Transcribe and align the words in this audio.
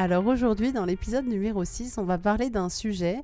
Alors 0.00 0.28
aujourd'hui, 0.28 0.72
dans 0.72 0.84
l'épisode 0.84 1.26
numéro 1.26 1.64
6, 1.64 1.98
on 1.98 2.04
va 2.04 2.18
parler 2.18 2.50
d'un 2.50 2.68
sujet 2.68 3.20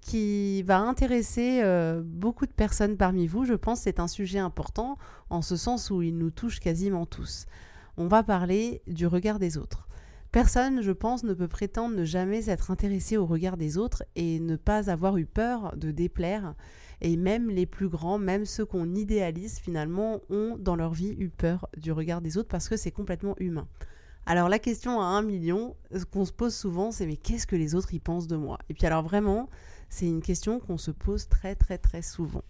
qui 0.00 0.62
va 0.62 0.78
intéresser 0.78 1.60
euh, 1.64 2.02
beaucoup 2.04 2.46
de 2.46 2.52
personnes 2.52 2.96
parmi 2.96 3.26
vous. 3.26 3.44
Je 3.44 3.54
pense 3.54 3.80
c'est 3.80 3.98
un 3.98 4.06
sujet 4.06 4.38
important 4.38 4.96
en 5.28 5.42
ce 5.42 5.56
sens 5.56 5.90
où 5.90 6.02
il 6.02 6.16
nous 6.16 6.30
touche 6.30 6.60
quasiment 6.60 7.04
tous. 7.04 7.46
On 7.96 8.06
va 8.06 8.22
parler 8.22 8.80
du 8.86 9.08
regard 9.08 9.40
des 9.40 9.58
autres. 9.58 9.88
Personne, 10.30 10.82
je 10.82 10.92
pense, 10.92 11.24
ne 11.24 11.34
peut 11.34 11.48
prétendre 11.48 11.96
ne 11.96 12.04
jamais 12.04 12.48
être 12.48 12.70
intéressé 12.70 13.16
au 13.16 13.26
regard 13.26 13.56
des 13.56 13.76
autres 13.76 14.04
et 14.14 14.38
ne 14.38 14.54
pas 14.54 14.90
avoir 14.90 15.16
eu 15.16 15.26
peur 15.26 15.76
de 15.76 15.90
déplaire. 15.90 16.54
Et 17.00 17.16
même 17.16 17.50
les 17.50 17.66
plus 17.66 17.88
grands, 17.88 18.18
même 18.18 18.44
ceux 18.44 18.64
qu'on 18.64 18.94
idéalise 18.94 19.58
finalement, 19.58 20.20
ont 20.30 20.56
dans 20.60 20.76
leur 20.76 20.92
vie 20.92 21.16
eu 21.18 21.28
peur 21.28 21.66
du 21.76 21.90
regard 21.90 22.20
des 22.20 22.38
autres 22.38 22.50
parce 22.50 22.68
que 22.68 22.76
c'est 22.76 22.92
complètement 22.92 23.34
humain. 23.40 23.66
Alors 24.26 24.48
la 24.48 24.58
question 24.58 25.00
à 25.00 25.04
un 25.04 25.22
million, 25.22 25.76
ce 25.94 26.04
qu'on 26.04 26.24
se 26.24 26.32
pose 26.32 26.54
souvent, 26.54 26.90
c'est 26.90 27.06
mais 27.06 27.16
qu'est-ce 27.16 27.46
que 27.46 27.56
les 27.56 27.74
autres 27.74 27.92
y 27.92 28.00
pensent 28.00 28.26
de 28.26 28.36
moi? 28.36 28.58
Et 28.70 28.74
puis 28.74 28.86
alors 28.86 29.02
vraiment, 29.02 29.50
c'est 29.90 30.06
une 30.06 30.22
question 30.22 30.60
qu'on 30.60 30.78
se 30.78 30.90
pose 30.90 31.28
très 31.28 31.54
très 31.54 31.76
très 31.76 32.00
souvent. 32.00 32.42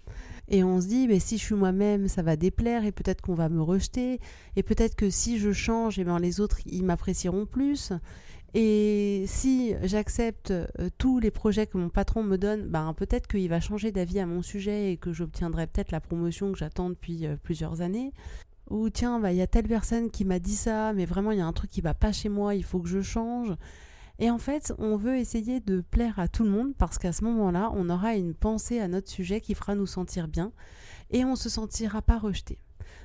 Et 0.48 0.62
on 0.62 0.80
se 0.80 0.86
dit, 0.86 1.08
mais 1.08 1.18
si 1.18 1.36
je 1.36 1.44
suis 1.44 1.54
moi-même, 1.54 2.06
ça 2.06 2.22
va 2.22 2.36
déplaire 2.36 2.84
et 2.84 2.92
peut-être 2.92 3.22
qu'on 3.22 3.34
va 3.34 3.48
me 3.48 3.60
rejeter. 3.60 4.20
Et 4.56 4.62
peut-être 4.62 4.94
que 4.94 5.10
si 5.10 5.38
je 5.38 5.52
change, 5.52 5.98
eh 5.98 6.04
ben, 6.04 6.18
les 6.18 6.40
autres, 6.40 6.60
ils 6.66 6.84
m'apprécieront 6.84 7.46
plus. 7.46 7.92
Et 8.56 9.24
si 9.26 9.74
j'accepte 9.82 10.52
euh, 10.52 10.66
tous 10.96 11.18
les 11.18 11.32
projets 11.32 11.66
que 11.66 11.76
mon 11.76 11.88
patron 11.88 12.22
me 12.22 12.38
donne, 12.38 12.68
ben, 12.68 12.94
peut-être 12.94 13.26
qu'il 13.26 13.48
va 13.48 13.58
changer 13.58 13.90
d'avis 13.90 14.20
à 14.20 14.26
mon 14.26 14.42
sujet 14.42 14.92
et 14.92 14.96
que 14.96 15.12
j'obtiendrai 15.12 15.66
peut-être 15.66 15.90
la 15.90 16.00
promotion 16.00 16.52
que 16.52 16.58
j'attends 16.58 16.90
depuis 16.90 17.26
euh, 17.26 17.36
plusieurs 17.42 17.80
années 17.80 18.12
ou 18.70 18.88
tiens, 18.90 19.20
bah, 19.20 19.32
il 19.32 19.38
y 19.38 19.42
a 19.42 19.46
telle 19.46 19.68
personne 19.68 20.10
qui 20.10 20.24
m'a 20.24 20.38
dit 20.38 20.56
ça, 20.56 20.92
mais 20.92 21.04
vraiment 21.04 21.32
il 21.32 21.38
y 21.38 21.42
a 21.42 21.46
un 21.46 21.52
truc 21.52 21.70
qui 21.70 21.80
va 21.80 21.94
pas 21.94 22.12
chez 22.12 22.28
moi, 22.28 22.54
il 22.54 22.64
faut 22.64 22.80
que 22.80 22.88
je 22.88 23.02
change. 23.02 23.54
Et 24.18 24.30
en 24.30 24.38
fait, 24.38 24.72
on 24.78 24.96
veut 24.96 25.16
essayer 25.16 25.60
de 25.60 25.80
plaire 25.80 26.18
à 26.18 26.28
tout 26.28 26.44
le 26.44 26.50
monde 26.50 26.74
parce 26.78 26.98
qu'à 26.98 27.12
ce 27.12 27.24
moment-là, 27.24 27.72
on 27.74 27.90
aura 27.90 28.14
une 28.14 28.34
pensée 28.34 28.78
à 28.78 28.88
notre 28.88 29.10
sujet 29.10 29.40
qui 29.40 29.54
fera 29.54 29.74
nous 29.74 29.86
sentir 29.86 30.28
bien 30.28 30.52
et 31.10 31.24
on 31.24 31.36
se 31.36 31.48
sentira 31.48 32.00
pas 32.00 32.18
rejeté. 32.18 32.58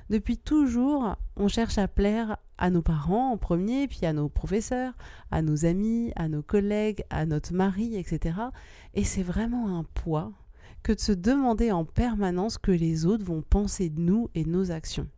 Depuis 0.08 0.38
toujours, 0.38 1.16
on 1.36 1.48
cherche 1.48 1.78
à 1.78 1.88
plaire 1.88 2.36
à 2.58 2.70
nos 2.70 2.82
parents 2.82 3.32
en 3.32 3.36
premier, 3.36 3.86
puis 3.86 4.04
à 4.06 4.12
nos 4.12 4.28
professeurs, 4.28 4.92
à 5.30 5.40
nos 5.40 5.64
amis, 5.64 6.12
à 6.16 6.28
nos 6.28 6.42
collègues, 6.42 7.04
à 7.10 7.26
notre 7.26 7.54
mari, 7.54 7.96
etc. 7.96 8.38
Et 8.94 9.04
c'est 9.04 9.22
vraiment 9.22 9.78
un 9.78 9.84
poids 9.84 10.32
que 10.82 10.92
de 10.92 11.00
se 11.00 11.12
demander 11.12 11.70
en 11.70 11.84
permanence 11.84 12.58
que 12.58 12.72
les 12.72 13.06
autres 13.06 13.24
vont 13.24 13.42
penser 13.42 13.88
de 13.88 14.00
nous 14.00 14.30
et 14.34 14.44
de 14.44 14.50
nos 14.50 14.70
actions. 14.70 15.08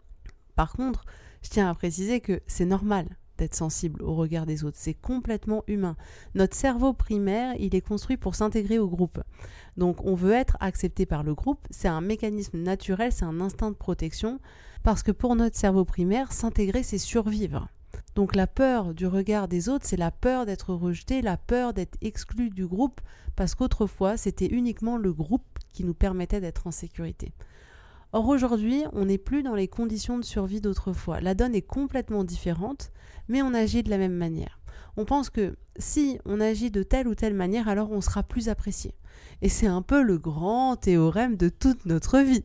Par 0.57 0.73
contre, 0.73 1.05
je 1.43 1.51
tiens 1.51 1.69
à 1.69 1.75
préciser 1.75 2.21
que 2.21 2.41
c'est 2.47 2.65
normal 2.65 3.07
d'être 3.39 3.55
sensible 3.55 4.03
au 4.03 4.15
regard 4.15 4.47
des 4.47 4.65
autres. 4.65 4.77
C'est 4.79 4.95
complètement 4.95 5.65
humain. 5.67 5.97
Notre 6.35 6.55
cerveau 6.55 6.93
primaire, 6.93 7.55
il 7.59 7.75
est 7.75 7.81
construit 7.81 8.17
pour 8.17 8.35
s'intégrer 8.35 8.79
au 8.79 8.89
groupe. 8.89 9.21
Donc 9.77 10.05
on 10.05 10.15
veut 10.15 10.33
être 10.33 10.57
accepté 10.61 11.07
par 11.07 11.23
le 11.23 11.35
groupe. 11.35 11.67
C'est 11.71 11.89
un 11.89 12.01
mécanisme 12.01 12.59
naturel, 12.59 13.13
c'est 13.13 13.25
un 13.25 13.41
instinct 13.41 13.71
de 13.71 13.77
protection. 13.77 14.39
Parce 14.83 15.03
que 15.03 15.13
pour 15.13 15.37
notre 15.37 15.57
cerveau 15.57 15.85
primaire, 15.85 16.33
s'intégrer, 16.33 16.83
c'est 16.83 16.99
survivre. 16.99 17.69
Donc 18.15 18.35
la 18.35 18.47
peur 18.47 18.95
du 18.95 19.07
regard 19.07 19.49
des 19.49 19.69
autres, 19.69 19.87
c'est 19.87 19.97
la 19.97 20.11
peur 20.11 20.45
d'être 20.45 20.75
rejeté, 20.75 21.23
la 21.23 21.37
peur 21.37 21.73
d'être 21.73 21.97
exclu 22.03 22.51
du 22.51 22.67
groupe, 22.67 23.01
parce 23.37 23.55
qu'autrefois, 23.55 24.17
c'était 24.17 24.47
uniquement 24.47 24.97
le 24.97 25.13
groupe 25.13 25.47
qui 25.73 25.85
nous 25.85 25.95
permettait 25.95 26.41
d'être 26.41 26.67
en 26.67 26.71
sécurité. 26.71 27.33
Or 28.13 28.29
aujourd'hui, 28.29 28.85
on 28.93 29.07
n'est 29.07 29.19
plus 29.19 29.43
dans 29.43 29.55
les 29.55 29.69
conditions 29.69 30.19
de 30.19 30.25
survie 30.25 30.61
d'autrefois. 30.61 31.21
La 31.21 31.35
donne 31.35 31.55
est 31.55 31.63
complètement 31.63 32.25
différente, 32.25 32.93
mais 33.29 33.41
on 33.41 33.55
agit 33.55 33.83
de 33.83 33.91
la 33.91 33.99
même 33.99 34.15
manière. 34.15 34.61
On 34.99 35.07
pense 35.07 35.31
que 35.31 35.57
si 35.79 36.19
on 36.27 36.39
agit 36.39 36.71
de 36.71 36.83
telle 36.83 37.09
ou 37.09 37.15
telle 37.15 37.33
manière, 37.33 37.69
alors 37.69 37.91
on 37.91 38.03
sera 38.03 38.23
plus 38.23 38.51
apprécié. 38.51 38.95
Et 39.41 39.49
c'est 39.49 39.67
un 39.67 39.81
peu 39.81 40.03
le 40.03 40.19
grand 40.19 40.77
théorème 40.77 41.37
de 41.37 41.49
toute 41.49 41.87
notre 41.87 42.19
vie. 42.19 42.45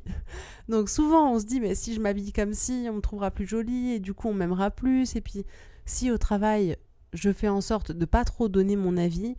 Donc 0.70 0.90
souvent 0.90 1.34
on 1.34 1.40
se 1.40 1.46
dit 1.46 1.60
mais 1.60 1.76
si 1.76 1.94
je 1.94 2.00
m'habille 2.00 2.32
comme 2.32 2.54
si, 2.54 2.88
on 2.90 2.94
me 2.94 3.02
trouvera 3.02 3.32
plus 3.32 3.46
jolie 3.46 3.92
et 3.92 4.00
du 4.00 4.14
coup 4.14 4.30
on 4.30 4.34
m'aimera 4.34 4.72
plus 4.72 5.16
et 5.16 5.22
puis 5.22 5.46
si 5.86 6.12
au 6.12 6.18
travail 6.18 6.78
je 7.14 7.32
fais 7.32 7.48
en 7.50 7.62
sorte 7.62 7.92
de 7.92 8.06
pas 8.06 8.26
trop 8.26 8.48
donner 8.50 8.76
mon 8.76 8.98
avis, 8.98 9.36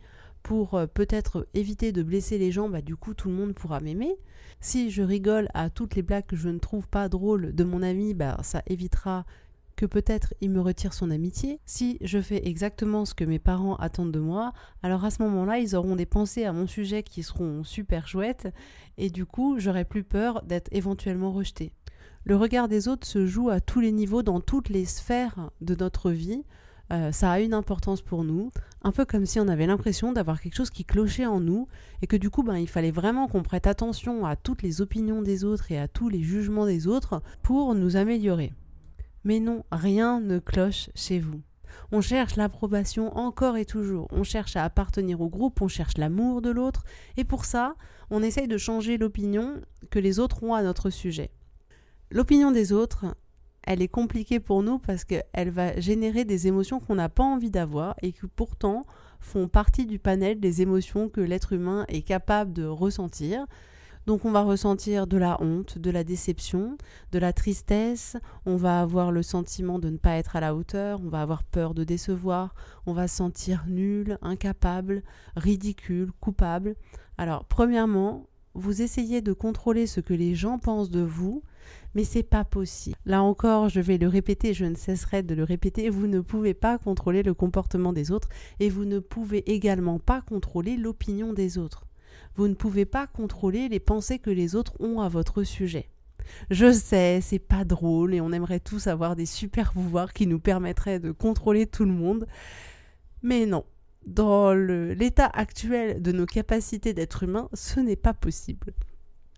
pour 0.49 0.73
euh, 0.73 0.87
peut-être 0.87 1.47
éviter 1.53 1.91
de 1.91 2.01
blesser 2.01 2.39
les 2.39 2.51
gens, 2.51 2.69
bah, 2.69 2.81
du 2.81 2.95
coup 2.95 3.13
tout 3.13 3.29
le 3.29 3.35
monde 3.35 3.53
pourra 3.53 3.81
m'aimer. 3.81 4.15
Si 4.61 4.89
je 4.89 5.03
rigole 5.03 5.47
à 5.53 5.69
toutes 5.69 5.93
les 5.93 6.01
blagues 6.01 6.25
que 6.25 6.35
je 6.35 6.49
ne 6.49 6.57
trouve 6.57 6.87
pas 6.87 7.07
drôles 7.07 7.53
de 7.53 7.63
mon 7.63 7.83
ami, 7.83 8.15
bah, 8.15 8.35
ça 8.41 8.63
évitera 8.65 9.27
que 9.75 9.85
peut-être 9.85 10.33
il 10.41 10.49
me 10.49 10.59
retire 10.59 10.95
son 10.95 11.11
amitié. 11.11 11.59
Si 11.67 11.99
je 12.01 12.19
fais 12.19 12.47
exactement 12.47 13.05
ce 13.05 13.13
que 13.13 13.25
mes 13.25 13.37
parents 13.37 13.75
attendent 13.75 14.11
de 14.11 14.19
moi, 14.19 14.51
alors 14.81 15.05
à 15.05 15.11
ce 15.11 15.21
moment-là, 15.21 15.59
ils 15.59 15.75
auront 15.75 15.95
des 15.95 16.07
pensées 16.07 16.45
à 16.45 16.51
mon 16.51 16.65
sujet 16.65 17.03
qui 17.03 17.21
seront 17.21 17.63
super 17.63 18.07
chouettes 18.07 18.47
et 18.97 19.11
du 19.11 19.27
coup, 19.27 19.59
j'aurai 19.59 19.85
plus 19.85 20.03
peur 20.03 20.41
d'être 20.41 20.69
éventuellement 20.71 21.31
rejeté. 21.31 21.73
Le 22.23 22.35
regard 22.35 22.67
des 22.67 22.87
autres 22.87 23.05
se 23.05 23.27
joue 23.27 23.51
à 23.51 23.59
tous 23.59 23.81
les 23.81 23.91
niveaux, 23.91 24.23
dans 24.23 24.41
toutes 24.41 24.69
les 24.69 24.85
sphères 24.85 25.51
de 25.61 25.75
notre 25.75 26.09
vie. 26.09 26.43
Euh, 26.91 27.11
ça 27.11 27.31
a 27.31 27.39
une 27.39 27.53
importance 27.53 28.01
pour 28.01 28.23
nous, 28.23 28.51
un 28.81 28.91
peu 28.91 29.05
comme 29.05 29.25
si 29.25 29.39
on 29.39 29.47
avait 29.47 29.67
l'impression 29.67 30.11
d'avoir 30.11 30.41
quelque 30.41 30.55
chose 30.55 30.71
qui 30.71 30.85
clochait 30.85 31.27
en 31.27 31.39
nous 31.39 31.67
et 32.01 32.07
que 32.07 32.15
du 32.15 32.29
coup 32.29 32.41
ben, 32.41 32.57
il 32.57 32.67
fallait 32.67 32.91
vraiment 32.91 33.27
qu'on 33.27 33.43
prête 33.43 33.67
attention 33.67 34.25
à 34.25 34.35
toutes 34.35 34.63
les 34.63 34.81
opinions 34.81 35.21
des 35.21 35.43
autres 35.43 35.71
et 35.71 35.77
à 35.77 35.87
tous 35.87 36.09
les 36.09 36.23
jugements 36.23 36.65
des 36.65 36.87
autres 36.87 37.21
pour 37.43 37.75
nous 37.75 37.95
améliorer. 37.95 38.53
Mais 39.23 39.39
non, 39.39 39.63
rien 39.71 40.19
ne 40.19 40.39
cloche 40.39 40.89
chez 40.95 41.19
vous. 41.19 41.41
On 41.91 42.01
cherche 42.01 42.35
l'approbation 42.35 43.15
encore 43.17 43.57
et 43.57 43.65
toujours, 43.65 44.07
on 44.11 44.23
cherche 44.23 44.55
à 44.55 44.63
appartenir 44.63 45.21
au 45.21 45.29
groupe, 45.29 45.61
on 45.61 45.67
cherche 45.67 45.97
l'amour 45.97 46.41
de 46.41 46.49
l'autre, 46.49 46.83
et 47.17 47.23
pour 47.23 47.45
ça, 47.45 47.75
on 48.09 48.23
essaye 48.23 48.47
de 48.47 48.57
changer 48.57 48.97
l'opinion 48.97 49.61
que 49.89 49.99
les 49.99 50.19
autres 50.19 50.43
ont 50.43 50.53
à 50.53 50.63
notre 50.63 50.89
sujet. 50.89 51.31
L'opinion 52.11 52.51
des 52.51 52.73
autres, 52.73 53.05
elle 53.63 53.81
est 53.81 53.87
compliquée 53.87 54.39
pour 54.39 54.63
nous 54.63 54.79
parce 54.79 55.03
qu'elle 55.03 55.51
va 55.51 55.79
générer 55.79 56.25
des 56.25 56.47
émotions 56.47 56.79
qu'on 56.79 56.95
n'a 56.95 57.09
pas 57.09 57.23
envie 57.23 57.51
d'avoir 57.51 57.95
et 58.01 58.11
qui 58.11 58.27
pourtant 58.27 58.85
font 59.19 59.47
partie 59.47 59.85
du 59.85 59.99
panel 59.99 60.39
des 60.39 60.61
émotions 60.61 61.09
que 61.09 61.21
l'être 61.21 61.53
humain 61.53 61.85
est 61.87 62.01
capable 62.01 62.53
de 62.53 62.65
ressentir. 62.65 63.45
Donc 64.05 64.25
on 64.25 64.31
va 64.31 64.41
ressentir 64.41 65.05
de 65.05 65.17
la 65.17 65.39
honte, 65.41 65.77
de 65.77 65.91
la 65.91 66.03
déception, 66.03 66.77
de 67.11 67.19
la 67.19 67.33
tristesse, 67.33 68.17
on 68.45 68.55
va 68.55 68.81
avoir 68.81 69.11
le 69.11 69.21
sentiment 69.21 69.77
de 69.77 69.89
ne 69.89 69.97
pas 69.97 70.15
être 70.15 70.35
à 70.35 70.39
la 70.39 70.55
hauteur, 70.55 70.99
on 71.03 71.09
va 71.09 71.21
avoir 71.21 71.43
peur 71.43 71.73
de 71.73 71.83
décevoir, 71.83 72.55
on 72.87 72.93
va 72.93 73.07
se 73.07 73.17
sentir 73.17 73.65
nul, 73.67 74.17
incapable, 74.21 75.03
ridicule, 75.35 76.11
coupable. 76.21 76.75
Alors 77.17 77.45
premièrement, 77.45 78.25
vous 78.55 78.81
essayez 78.81 79.21
de 79.21 79.33
contrôler 79.33 79.85
ce 79.85 79.99
que 79.99 80.13
les 80.13 80.33
gens 80.33 80.57
pensent 80.57 80.89
de 80.89 81.01
vous, 81.01 81.43
mais 81.95 82.03
c'est 82.03 82.23
pas 82.23 82.43
possible. 82.43 82.97
Là 83.05 83.23
encore, 83.23 83.69
je 83.69 83.79
vais 83.79 83.97
le 83.97 84.07
répéter, 84.07 84.53
je 84.53 84.65
ne 84.65 84.75
cesserai 84.75 85.23
de 85.23 85.35
le 85.35 85.43
répéter, 85.43 85.89
vous 85.89 86.07
ne 86.07 86.19
pouvez 86.19 86.53
pas 86.53 86.77
contrôler 86.77 87.23
le 87.23 87.33
comportement 87.33 87.93
des 87.93 88.11
autres 88.11 88.29
et 88.59 88.69
vous 88.69 88.85
ne 88.85 88.99
pouvez 88.99 89.49
également 89.51 89.99
pas 89.99 90.21
contrôler 90.21 90.77
l'opinion 90.77 91.33
des 91.33 91.57
autres. 91.57 91.85
Vous 92.35 92.47
ne 92.47 92.53
pouvez 92.53 92.85
pas 92.85 93.07
contrôler 93.07 93.69
les 93.69 93.79
pensées 93.79 94.19
que 94.19 94.29
les 94.29 94.55
autres 94.55 94.73
ont 94.79 95.01
à 95.01 95.09
votre 95.09 95.43
sujet. 95.43 95.89
Je 96.51 96.71
sais, 96.71 97.19
c'est 97.21 97.39
pas 97.39 97.65
drôle 97.65 98.13
et 98.13 98.21
on 98.21 98.31
aimerait 98.31 98.59
tous 98.59 98.87
avoir 98.87 99.15
des 99.15 99.25
super 99.25 99.73
pouvoirs 99.73 100.13
qui 100.13 100.27
nous 100.27 100.39
permettraient 100.39 100.99
de 100.99 101.11
contrôler 101.11 101.65
tout 101.65 101.85
le 101.85 101.91
monde. 101.91 102.27
Mais 103.23 103.45
non, 103.45 103.65
dans 104.05 104.53
l'état 104.53 105.27
actuel 105.27 106.01
de 106.01 106.11
nos 106.11 106.25
capacités 106.25 106.93
d'être 106.93 107.23
humain, 107.23 107.49
ce 107.53 107.79
n'est 107.79 107.95
pas 107.95 108.13
possible. 108.13 108.73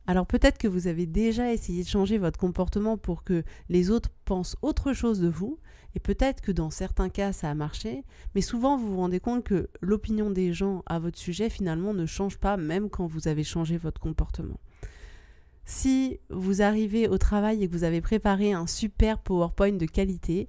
Alors 0.07 0.25
peut-être 0.25 0.57
que 0.57 0.67
vous 0.67 0.87
avez 0.87 1.05
déjà 1.05 1.53
essayé 1.53 1.83
de 1.83 1.87
changer 1.87 2.17
votre 2.17 2.39
comportement 2.39 2.97
pour 2.97 3.23
que 3.23 3.43
les 3.69 3.91
autres 3.91 4.09
pensent 4.25 4.57
autre 4.61 4.93
chose 4.93 5.19
de 5.19 5.29
vous, 5.29 5.59
et 5.95 5.99
peut-être 5.99 6.41
que 6.41 6.51
dans 6.51 6.69
certains 6.69 7.09
cas 7.09 7.33
ça 7.33 7.49
a 7.49 7.53
marché, 7.53 8.03
mais 8.33 8.41
souvent 8.41 8.77
vous 8.77 8.93
vous 8.93 8.97
rendez 8.97 9.19
compte 9.19 9.43
que 9.43 9.69
l'opinion 9.81 10.31
des 10.31 10.53
gens 10.53 10.83
à 10.85 10.99
votre 10.99 11.19
sujet 11.19 11.49
finalement 11.49 11.93
ne 11.93 12.05
change 12.05 12.37
pas 12.37 12.57
même 12.57 12.89
quand 12.89 13.05
vous 13.05 13.27
avez 13.27 13.43
changé 13.43 13.77
votre 13.77 14.01
comportement. 14.01 14.59
Si 15.65 16.19
vous 16.29 16.61
arrivez 16.61 17.07
au 17.07 17.17
travail 17.17 17.63
et 17.63 17.67
que 17.67 17.73
vous 17.73 17.83
avez 17.83 18.01
préparé 18.01 18.51
un 18.51 18.67
super 18.67 19.19
PowerPoint 19.19 19.73
de 19.73 19.85
qualité, 19.85 20.47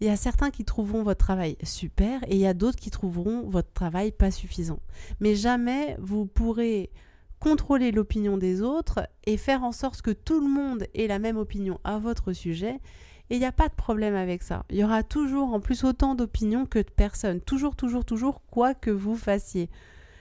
il 0.00 0.06
y 0.06 0.10
a 0.10 0.16
certains 0.16 0.50
qui 0.50 0.64
trouveront 0.64 1.02
votre 1.02 1.24
travail 1.24 1.56
super 1.62 2.22
et 2.24 2.36
il 2.36 2.40
y 2.40 2.46
a 2.46 2.54
d'autres 2.54 2.78
qui 2.78 2.90
trouveront 2.90 3.48
votre 3.48 3.72
travail 3.72 4.12
pas 4.12 4.30
suffisant. 4.30 4.80
Mais 5.20 5.34
jamais 5.34 5.96
vous 6.00 6.26
pourrez 6.26 6.90
contrôler 7.42 7.90
l'opinion 7.90 8.38
des 8.38 8.62
autres 8.62 9.00
et 9.24 9.36
faire 9.36 9.64
en 9.64 9.72
sorte 9.72 10.00
que 10.00 10.12
tout 10.12 10.40
le 10.40 10.48
monde 10.48 10.86
ait 10.94 11.08
la 11.08 11.18
même 11.18 11.36
opinion 11.36 11.80
à 11.82 11.98
votre 11.98 12.32
sujet. 12.32 12.78
Et 13.30 13.36
il 13.36 13.40
n'y 13.40 13.44
a 13.44 13.50
pas 13.50 13.68
de 13.68 13.74
problème 13.74 14.14
avec 14.14 14.44
ça. 14.44 14.64
Il 14.70 14.76
y 14.76 14.84
aura 14.84 15.02
toujours 15.02 15.52
en 15.52 15.58
plus 15.58 15.82
autant 15.82 16.14
d'opinions 16.14 16.66
que 16.66 16.78
de 16.78 16.90
personnes. 16.90 17.40
Toujours, 17.40 17.74
toujours, 17.74 18.04
toujours, 18.04 18.42
quoi 18.48 18.74
que 18.74 18.92
vous 18.92 19.16
fassiez. 19.16 19.70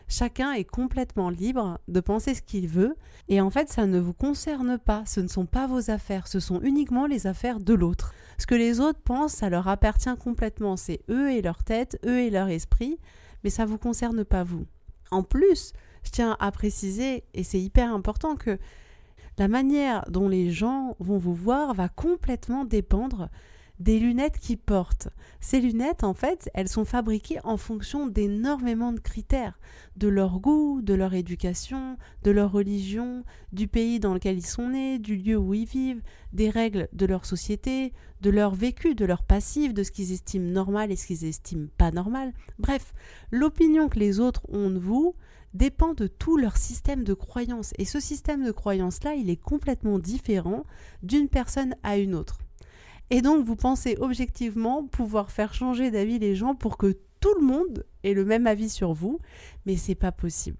Chacun 0.07 0.53
est 0.53 0.63
complètement 0.63 1.29
libre 1.29 1.79
de 1.87 1.99
penser 1.99 2.33
ce 2.33 2.41
qu'il 2.41 2.67
veut. 2.67 2.95
Et 3.29 3.39
en 3.39 3.51
fait, 3.51 3.69
ça 3.69 3.85
ne 3.85 3.99
vous 3.99 4.13
concerne 4.13 4.79
pas. 4.79 5.03
Ce 5.05 5.19
ne 5.19 5.27
sont 5.27 5.45
pas 5.45 5.67
vos 5.67 5.91
affaires. 5.91 6.27
Ce 6.27 6.39
sont 6.39 6.59
uniquement 6.61 7.05
les 7.05 7.27
affaires 7.27 7.59
de 7.59 7.75
l'autre. 7.75 8.15
Ce 8.39 8.47
que 8.47 8.55
les 8.55 8.79
autres 8.79 8.99
pensent, 8.99 9.33
ça 9.33 9.49
leur 9.51 9.67
appartient 9.67 10.17
complètement. 10.19 10.75
C'est 10.75 11.01
eux 11.07 11.31
et 11.31 11.43
leur 11.43 11.63
tête, 11.63 11.99
eux 12.03 12.19
et 12.19 12.31
leur 12.31 12.47
esprit. 12.47 12.97
Mais 13.43 13.51
ça 13.51 13.65
ne 13.65 13.69
vous 13.69 13.77
concerne 13.77 14.25
pas 14.25 14.43
vous. 14.43 14.65
En 15.11 15.21
plus, 15.21 15.73
je 16.03 16.11
tiens 16.11 16.37
à 16.39 16.51
préciser, 16.51 17.23
et 17.33 17.43
c'est 17.43 17.61
hyper 17.61 17.93
important, 17.93 18.35
que 18.35 18.57
la 19.37 19.47
manière 19.47 20.05
dont 20.09 20.27
les 20.27 20.51
gens 20.51 20.95
vont 20.99 21.17
vous 21.17 21.33
voir 21.33 21.73
va 21.73 21.89
complètement 21.89 22.65
dépendre 22.65 23.29
des 23.81 23.99
lunettes 23.99 24.37
qu'ils 24.37 24.59
portent. 24.59 25.09
Ces 25.39 25.59
lunettes, 25.59 26.03
en 26.03 26.13
fait, 26.13 26.51
elles 26.53 26.67
sont 26.67 26.85
fabriquées 26.85 27.39
en 27.43 27.57
fonction 27.57 28.05
d'énormément 28.05 28.93
de 28.93 28.99
critères, 28.99 29.59
de 29.97 30.07
leur 30.07 30.39
goût, 30.39 30.81
de 30.83 30.93
leur 30.93 31.15
éducation, 31.15 31.97
de 32.21 32.29
leur 32.29 32.51
religion, 32.51 33.23
du 33.51 33.67
pays 33.67 33.99
dans 33.99 34.13
lequel 34.13 34.37
ils 34.37 34.45
sont 34.45 34.69
nés, 34.69 34.99
du 34.99 35.15
lieu 35.15 35.35
où 35.35 35.55
ils 35.55 35.65
vivent, 35.65 36.03
des 36.31 36.51
règles 36.51 36.89
de 36.93 37.07
leur 37.07 37.25
société, 37.25 37.91
de 38.21 38.29
leur 38.29 38.53
vécu, 38.53 38.93
de 38.93 39.05
leur 39.05 39.23
passif, 39.23 39.73
de 39.73 39.81
ce 39.81 39.89
qu'ils 39.89 40.11
estiment 40.11 40.51
normal 40.51 40.91
et 40.91 40.95
ce 40.95 41.07
qu'ils 41.07 41.25
estiment 41.25 41.69
pas 41.79 41.89
normal. 41.89 42.33
Bref, 42.59 42.93
l'opinion 43.31 43.89
que 43.89 43.97
les 43.97 44.19
autres 44.19 44.43
ont 44.49 44.69
de 44.69 44.77
vous 44.77 45.15
dépend 45.53 45.93
de 45.93 46.07
tout 46.07 46.37
leur 46.37 46.57
système 46.57 47.03
de 47.03 47.13
croyance. 47.13 47.73
Et 47.77 47.85
ce 47.85 47.99
système 47.99 48.43
de 48.45 48.51
croyance-là, 48.51 49.13
il 49.15 49.29
est 49.29 49.41
complètement 49.41 49.99
différent 49.99 50.63
d'une 51.03 51.29
personne 51.29 51.75
à 51.83 51.97
une 51.97 52.15
autre. 52.15 52.39
Et 53.09 53.21
donc, 53.21 53.45
vous 53.45 53.55
pensez 53.55 53.97
objectivement 53.99 54.85
pouvoir 54.87 55.31
faire 55.31 55.53
changer 55.53 55.91
d'avis 55.91 56.19
les 56.19 56.35
gens 56.35 56.55
pour 56.55 56.77
que 56.77 56.97
tout 57.19 57.33
le 57.39 57.45
monde 57.45 57.85
ait 58.03 58.13
le 58.13 58.25
même 58.25 58.47
avis 58.47 58.69
sur 58.69 58.93
vous, 58.93 59.19
mais 59.65 59.75
c'est 59.75 59.95
pas 59.95 60.11
possible. 60.11 60.57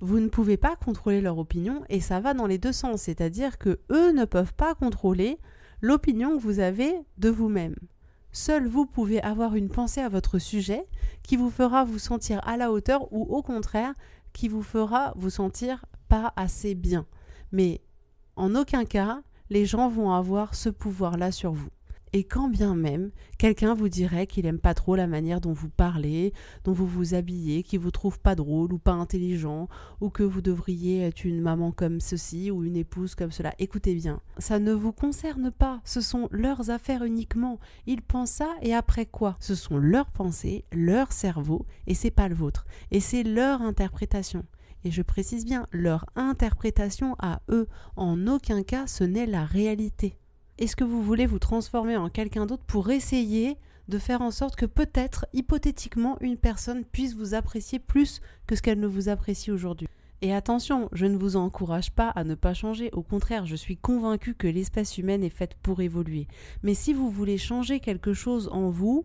Vous 0.00 0.20
ne 0.20 0.28
pouvez 0.28 0.56
pas 0.56 0.76
contrôler 0.76 1.20
leur 1.20 1.38
opinion 1.38 1.82
et 1.88 2.00
ça 2.00 2.20
va 2.20 2.34
dans 2.34 2.46
les 2.46 2.58
deux 2.58 2.72
sens, 2.72 3.02
c'est-à-dire 3.02 3.58
que 3.58 3.80
eux 3.90 4.12
ne 4.12 4.24
peuvent 4.24 4.54
pas 4.54 4.74
contrôler 4.74 5.38
l'opinion 5.80 6.36
que 6.36 6.42
vous 6.42 6.60
avez 6.60 6.92
de 7.18 7.30
vous-même. 7.30 7.74
Seul 8.32 8.66
vous 8.66 8.84
pouvez 8.84 9.22
avoir 9.22 9.54
une 9.54 9.68
pensée 9.68 10.00
à 10.00 10.08
votre 10.08 10.38
sujet 10.38 10.84
qui 11.22 11.36
vous 11.36 11.50
fera 11.50 11.84
vous 11.84 12.00
sentir 12.00 12.40
à 12.46 12.56
la 12.56 12.72
hauteur 12.72 13.12
ou 13.12 13.22
au 13.22 13.42
contraire 13.42 13.94
qui 14.34 14.48
vous 14.48 14.62
fera 14.62 15.14
vous 15.16 15.30
sentir 15.30 15.86
pas 16.08 16.34
assez 16.36 16.74
bien. 16.74 17.06
Mais 17.52 17.80
en 18.36 18.54
aucun 18.54 18.84
cas, 18.84 19.22
les 19.48 19.64
gens 19.64 19.88
vont 19.88 20.12
avoir 20.12 20.54
ce 20.54 20.68
pouvoir-là 20.68 21.32
sur 21.32 21.52
vous. 21.52 21.70
Et 22.16 22.22
quand 22.22 22.48
bien 22.48 22.76
même 22.76 23.10
quelqu'un 23.38 23.74
vous 23.74 23.88
dirait 23.88 24.28
qu'il 24.28 24.46
aime 24.46 24.60
pas 24.60 24.72
trop 24.72 24.94
la 24.94 25.08
manière 25.08 25.40
dont 25.40 25.52
vous 25.52 25.68
parlez, 25.68 26.32
dont 26.62 26.72
vous 26.72 26.86
vous 26.86 27.14
habillez, 27.14 27.64
qu'il 27.64 27.80
vous 27.80 27.90
trouve 27.90 28.20
pas 28.20 28.36
drôle 28.36 28.72
ou 28.72 28.78
pas 28.78 28.92
intelligent, 28.92 29.68
ou 30.00 30.10
que 30.10 30.22
vous 30.22 30.40
devriez 30.40 31.00
être 31.00 31.24
une 31.24 31.40
maman 31.40 31.72
comme 31.72 31.98
ceci 31.98 32.52
ou 32.52 32.62
une 32.62 32.76
épouse 32.76 33.16
comme 33.16 33.32
cela, 33.32 33.52
écoutez 33.58 33.96
bien, 33.96 34.20
ça 34.38 34.60
ne 34.60 34.72
vous 34.72 34.92
concerne 34.92 35.50
pas, 35.50 35.80
ce 35.84 36.00
sont 36.00 36.28
leurs 36.30 36.70
affaires 36.70 37.02
uniquement. 37.02 37.58
Ils 37.88 38.00
pensent 38.00 38.30
ça 38.30 38.54
et 38.62 38.74
après 38.74 39.06
quoi? 39.06 39.36
Ce 39.40 39.56
sont 39.56 39.76
leurs 39.76 40.12
pensées, 40.12 40.64
leur 40.70 41.10
cerveau 41.10 41.66
et 41.88 41.94
c'est 41.94 42.12
pas 42.12 42.28
le 42.28 42.36
vôtre. 42.36 42.64
Et 42.92 43.00
c'est 43.00 43.24
leur 43.24 43.60
interprétation. 43.60 44.44
Et 44.84 44.92
je 44.92 45.02
précise 45.02 45.44
bien, 45.44 45.66
leur 45.72 46.06
interprétation 46.14 47.16
à 47.18 47.40
eux, 47.48 47.66
en 47.96 48.28
aucun 48.28 48.62
cas 48.62 48.86
ce 48.86 49.02
n'est 49.02 49.26
la 49.26 49.44
réalité. 49.44 50.16
Est-ce 50.56 50.76
que 50.76 50.84
vous 50.84 51.02
voulez 51.02 51.26
vous 51.26 51.40
transformer 51.40 51.96
en 51.96 52.08
quelqu'un 52.08 52.46
d'autre 52.46 52.62
pour 52.64 52.90
essayer 52.90 53.56
de 53.88 53.98
faire 53.98 54.22
en 54.22 54.30
sorte 54.30 54.54
que 54.54 54.66
peut-être, 54.66 55.26
hypothétiquement, 55.32 56.16
une 56.20 56.36
personne 56.36 56.84
puisse 56.84 57.14
vous 57.14 57.34
apprécier 57.34 57.80
plus 57.80 58.20
que 58.46 58.54
ce 58.54 58.62
qu'elle 58.62 58.78
ne 58.78 58.86
vous 58.86 59.08
apprécie 59.08 59.50
aujourd'hui? 59.50 59.88
Et 60.22 60.32
attention, 60.32 60.88
je 60.92 61.06
ne 61.06 61.16
vous 61.16 61.34
encourage 61.34 61.90
pas 61.90 62.08
à 62.08 62.22
ne 62.22 62.36
pas 62.36 62.54
changer, 62.54 62.90
au 62.92 63.02
contraire, 63.02 63.46
je 63.46 63.56
suis 63.56 63.76
convaincue 63.76 64.34
que 64.34 64.46
l'espèce 64.46 64.96
humaine 64.96 65.24
est 65.24 65.28
faite 65.28 65.56
pour 65.60 65.80
évoluer. 65.80 66.28
Mais 66.62 66.74
si 66.74 66.92
vous 66.94 67.10
voulez 67.10 67.36
changer 67.36 67.80
quelque 67.80 68.14
chose 68.14 68.48
en 68.52 68.70
vous, 68.70 69.04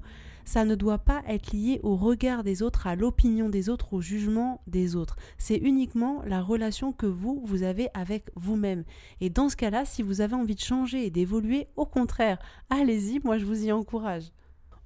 ça 0.49 0.65
ne 0.65 0.73
doit 0.73 0.97
pas 0.97 1.21
être 1.27 1.51
lié 1.51 1.79
au 1.83 1.95
regard 1.95 2.43
des 2.43 2.63
autres, 2.63 2.87
à 2.87 2.95
l'opinion 2.95 3.49
des 3.49 3.69
autres, 3.69 3.93
au 3.93 4.01
jugement 4.01 4.61
des 4.65 4.95
autres. 4.95 5.15
C'est 5.37 5.57
uniquement 5.57 6.23
la 6.25 6.41
relation 6.41 6.91
que 6.91 7.05
vous, 7.05 7.39
vous 7.45 7.61
avez 7.61 7.89
avec 7.93 8.31
vous-même. 8.35 8.83
Et 9.21 9.29
dans 9.29 9.49
ce 9.49 9.55
cas-là, 9.55 9.85
si 9.85 10.01
vous 10.01 10.21
avez 10.21 10.33
envie 10.33 10.55
de 10.55 10.59
changer 10.59 11.05
et 11.05 11.11
d'évoluer, 11.11 11.67
au 11.75 11.85
contraire, 11.85 12.39
allez-y, 12.71 13.19
moi 13.23 13.37
je 13.37 13.45
vous 13.45 13.63
y 13.63 13.71
encourage. 13.71 14.31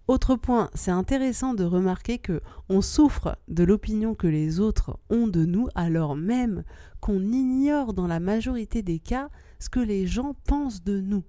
Autre 0.10 0.36
point, 0.36 0.70
c'est 0.74 0.92
intéressant 0.92 1.54
de 1.54 1.64
remarquer 1.64 2.18
que 2.18 2.42
on 2.68 2.82
souffre 2.82 3.38
de 3.48 3.64
l'opinion 3.64 4.16
que 4.16 4.28
les 4.28 4.60
autres 4.60 5.00
ont 5.10 5.28
de 5.28 5.46
nous 5.46 5.70
alors 5.76 6.18
même 6.18 6.66
qu'on 7.00 7.22
ignore 7.22 7.94
dans 7.94 8.08
la 8.08 8.20
majorité 8.20 8.82
des 8.82 9.00
cas 9.00 9.30
ce 9.60 9.70
que 9.70 9.80
les 9.80 10.08
gens 10.08 10.36
pensent 10.44 10.84
de 10.84 11.00
nous 11.00 11.24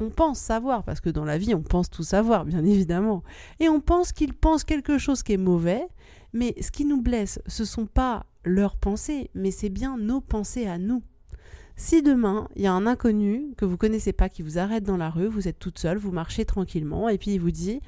on 0.00 0.10
pense 0.10 0.38
savoir, 0.38 0.82
parce 0.82 1.00
que 1.00 1.10
dans 1.10 1.24
la 1.24 1.38
vie, 1.38 1.54
on 1.54 1.62
pense 1.62 1.90
tout 1.90 2.02
savoir, 2.02 2.44
bien 2.44 2.64
évidemment. 2.64 3.22
Et 3.60 3.68
on 3.68 3.80
pense 3.80 4.12
qu'ils 4.12 4.34
pensent 4.34 4.64
quelque 4.64 4.98
chose 4.98 5.22
qui 5.22 5.34
est 5.34 5.38
mauvais, 5.38 5.86
mais 6.32 6.54
ce 6.60 6.70
qui 6.70 6.84
nous 6.84 7.00
blesse, 7.00 7.40
ce 7.46 7.62
ne 7.62 7.66
sont 7.66 7.86
pas 7.86 8.26
leurs 8.44 8.76
pensées, 8.76 9.30
mais 9.34 9.50
c'est 9.50 9.68
bien 9.68 9.98
nos 9.98 10.20
pensées 10.20 10.66
à 10.66 10.78
nous. 10.78 11.02
Si 11.76 12.02
demain, 12.02 12.48
il 12.56 12.62
y 12.62 12.66
a 12.66 12.72
un 12.72 12.86
inconnu 12.86 13.54
que 13.56 13.64
vous 13.64 13.76
connaissez 13.76 14.12
pas 14.12 14.28
qui 14.28 14.42
vous 14.42 14.58
arrête 14.58 14.84
dans 14.84 14.96
la 14.96 15.08
rue, 15.08 15.28
vous 15.28 15.48
êtes 15.48 15.58
toute 15.58 15.78
seule, 15.78 15.98
vous 15.98 16.12
marchez 16.12 16.44
tranquillement, 16.44 17.08
et 17.08 17.16
puis 17.16 17.32
il 17.32 17.40
vous 17.40 17.50
dit 17.50 17.80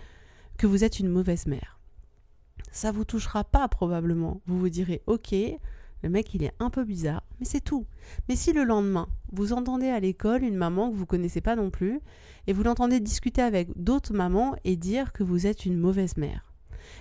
que 0.57 0.67
vous 0.67 0.85
êtes 0.85 0.99
une 0.99 1.09
mauvaise 1.09 1.47
mère. 1.47 1.79
Ça 2.71 2.91
vous 2.91 3.05
touchera 3.05 3.45
pas 3.45 3.69
probablement. 3.69 4.41
Vous 4.47 4.59
vous 4.59 4.71
direz 4.71 5.03
OK, 5.07 5.35
le 6.03 6.09
mec, 6.09 6.35
il 6.35 6.43
est 6.43 6.53
un 6.59 6.71
peu 6.71 6.85
bizarre, 6.85 7.23
mais 7.39 7.47
c'est 7.47 7.61
tout. 7.61 7.87
Mais 8.29 8.37
si 8.37 8.53
le 8.53 8.65
lendemain, 8.65 9.09
vous 9.33 9.53
entendez 9.53 9.89
à 9.89 10.01
l'école 10.01 10.43
une 10.43 10.57
maman 10.57 10.91
que 10.91 10.97
vous 10.97 11.07
connaissez 11.07 11.41
pas 11.41 11.57
non 11.57 11.71
plus, 11.71 12.01
et 12.47 12.53
vous 12.53 12.63
l'entendez 12.63 13.01
discuter 13.01 13.43
avec 13.43 13.71
d'autres 13.77 14.13
mamans 14.13 14.57
et 14.65 14.77
dire 14.77 15.13
que 15.13 15.23
vous 15.23 15.47
êtes 15.47 15.65
une 15.65 15.79
mauvaise 15.79 16.17
mère, 16.17 16.53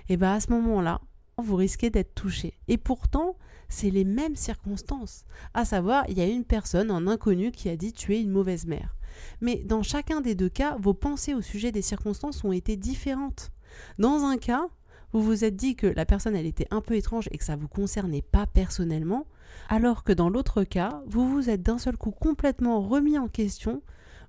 et 0.08 0.13
eh 0.13 0.17
bien 0.17 0.34
à 0.34 0.39
ce 0.39 0.51
moment-là, 0.51 1.01
vous 1.38 1.55
risquez 1.55 1.89
d'être 1.89 2.13
touché. 2.13 2.53
Et 2.67 2.77
pourtant, 2.77 3.36
c'est 3.70 3.89
les 3.89 4.03
mêmes 4.03 4.36
circonstances. 4.36 5.25
À 5.53 5.65
savoir, 5.65 6.05
il 6.10 6.17
y 6.17 6.22
a 6.22 6.27
une 6.27 6.46
personne, 6.46 6.91
un 6.91 7.08
inconnu, 7.08 7.51
qui 7.51 7.70
a 7.70 7.77
dit 7.77 7.93
tu 7.93 8.15
es 8.15 8.22
une 8.22 8.29
mauvaise 8.29 8.65
mère. 8.65 8.96
Mais 9.39 9.58
dans 9.65 9.84
chacun 9.84 10.22
des 10.22 10.36
deux 10.36 10.50
cas, 10.50 10.77
vos 10.79 10.93
pensées 10.93 11.34
au 11.34 11.41
sujet 11.41 11.72
des 11.72 11.81
circonstances 11.81 12.43
ont 12.43 12.51
été 12.51 12.75
différentes. 12.75 13.51
Dans 13.98 14.25
un 14.25 14.38
cas, 14.38 14.67
vous 15.13 15.22
vous 15.22 15.44
êtes 15.44 15.56
dit 15.56 15.75
que 15.75 15.88
la 15.88 16.06
personne 16.06 16.36
elle 16.36 16.46
était 16.46 16.68
un 16.72 16.82
peu 16.82 16.96
étrange 16.96 17.27
et 17.32 17.38
que 17.38 17.44
ça 17.44 17.56
vous 17.56 17.68
concernait 17.68 18.22
pas 18.22 18.46
personnellement, 18.46 19.25
alors 19.70 20.03
que 20.03 20.13
dans 20.13 20.30
l'autre 20.30 20.63
cas, 20.63 21.01
vous 21.06 21.30
vous 21.30 21.50
êtes 21.50 21.63
d'un 21.63 21.77
seul 21.77 21.98
coup 21.98 22.12
complètement 22.12 22.82
remis 22.82 23.18
en 23.18 23.27
question, 23.27 23.82